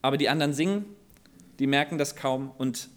Aber 0.00 0.16
die 0.16 0.28
anderen 0.28 0.52
singen, 0.52 0.84
die 1.58 1.66
merken 1.66 1.98
das 1.98 2.14
kaum 2.14 2.52
und 2.56 2.88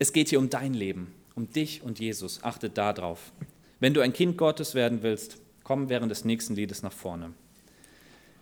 es 0.00 0.12
geht 0.12 0.28
hier 0.28 0.40
um 0.40 0.50
dein 0.50 0.74
Leben, 0.74 1.14
um 1.36 1.48
dich 1.48 1.84
und 1.84 2.00
Jesus. 2.00 2.42
Achtet 2.42 2.76
darauf. 2.76 3.30
Wenn 3.78 3.94
du 3.94 4.00
ein 4.00 4.12
Kind 4.12 4.36
Gottes 4.38 4.74
werden 4.74 5.04
willst, 5.04 5.36
komm 5.62 5.88
während 5.88 6.10
des 6.10 6.24
nächsten 6.24 6.56
Liedes 6.56 6.82
nach 6.82 6.92
vorne. 6.92 7.32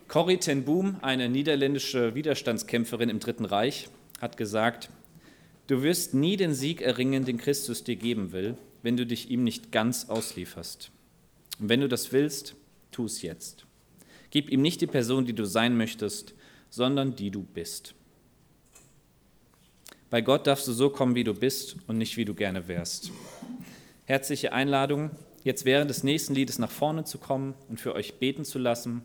Corrie 0.08 0.38
ten 0.38 0.64
Boom, 0.64 0.96
eine 1.02 1.28
niederländische 1.28 2.14
Widerstandskämpferin 2.14 3.11
im 3.11 3.20
Dritten 3.20 3.44
Reich, 3.44 3.90
hat 4.18 4.38
gesagt, 4.38 4.88
du 5.68 5.83
wirst 5.83 6.14
nie 6.14 6.37
den 6.37 6.54
Sieg 6.54 6.83
erringen, 6.83 7.24
den 7.24 7.38
Christus 7.38 7.85
dir 7.85 7.96
geben 7.96 8.33
will, 8.33 8.59
wenn 8.83 8.96
du 8.96 9.07
dich 9.07 9.31
ihm 9.31 9.44
nicht 9.44 9.70
ganz 9.70 10.09
auslieferst. 10.09 10.90
Und 11.61 11.68
wenn 11.68 11.81
du 11.81 11.88
das 11.88 12.12
willst, 12.12 12.57
tu 12.90 13.04
es 13.04 13.22
jetzt. 13.22 13.66
Gib 14.31 14.50
ihm 14.50 14.62
nicht 14.62 14.81
die 14.81 14.87
Person, 14.87 15.24
die 15.24 15.33
du 15.33 15.44
sein 15.44 15.76
möchtest, 15.76 16.35
sondern 16.70 17.14
die 17.14 17.31
du 17.31 17.42
bist. 17.42 17.94
Bei 20.11 20.20
Gott 20.20 20.46
darfst 20.46 20.66
du 20.66 20.72
so 20.72 20.90
kommen, 20.90 21.14
wie 21.14 21.24
du 21.24 21.35
bist 21.35 21.76
und 21.87 21.98
nicht, 21.98 22.16
wie 22.16 22.24
du 22.24 22.35
gerne 22.35 22.66
wärst. 22.66 23.11
Herzliche 24.07 24.52
Einladung, 24.52 25.11
jetzt 25.44 25.66
während 25.66 25.90
des 25.90 26.02
nächsten 26.02 26.35
Liedes 26.35 26.59
nach 26.59 26.70
vorne 26.70 27.04
zu 27.04 27.18
kommen 27.18 27.54
und 27.68 27.78
für 27.78 27.94
euch 27.94 28.14
beten 28.18 28.44
zu 28.44 28.59
lassen. 28.59 29.02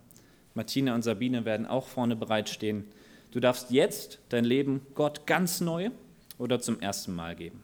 Martina 0.53 0.95
und 0.95 1.01
Sabine 1.01 1.43
werden 1.43 1.65
auch 1.65 1.87
vorne 1.87 2.15
bereitstehen. 2.15 2.85
Du 3.31 3.41
darfst 3.41 3.71
jetzt 3.71 4.19
dein 4.29 4.45
Leben 4.45 4.85
Gott 4.93 5.25
ganz 5.25 5.59
neu 5.59 5.89
oder 6.37 6.59
zum 6.59 6.79
ersten 6.79 7.15
Mal 7.15 7.35
geben. 7.35 7.62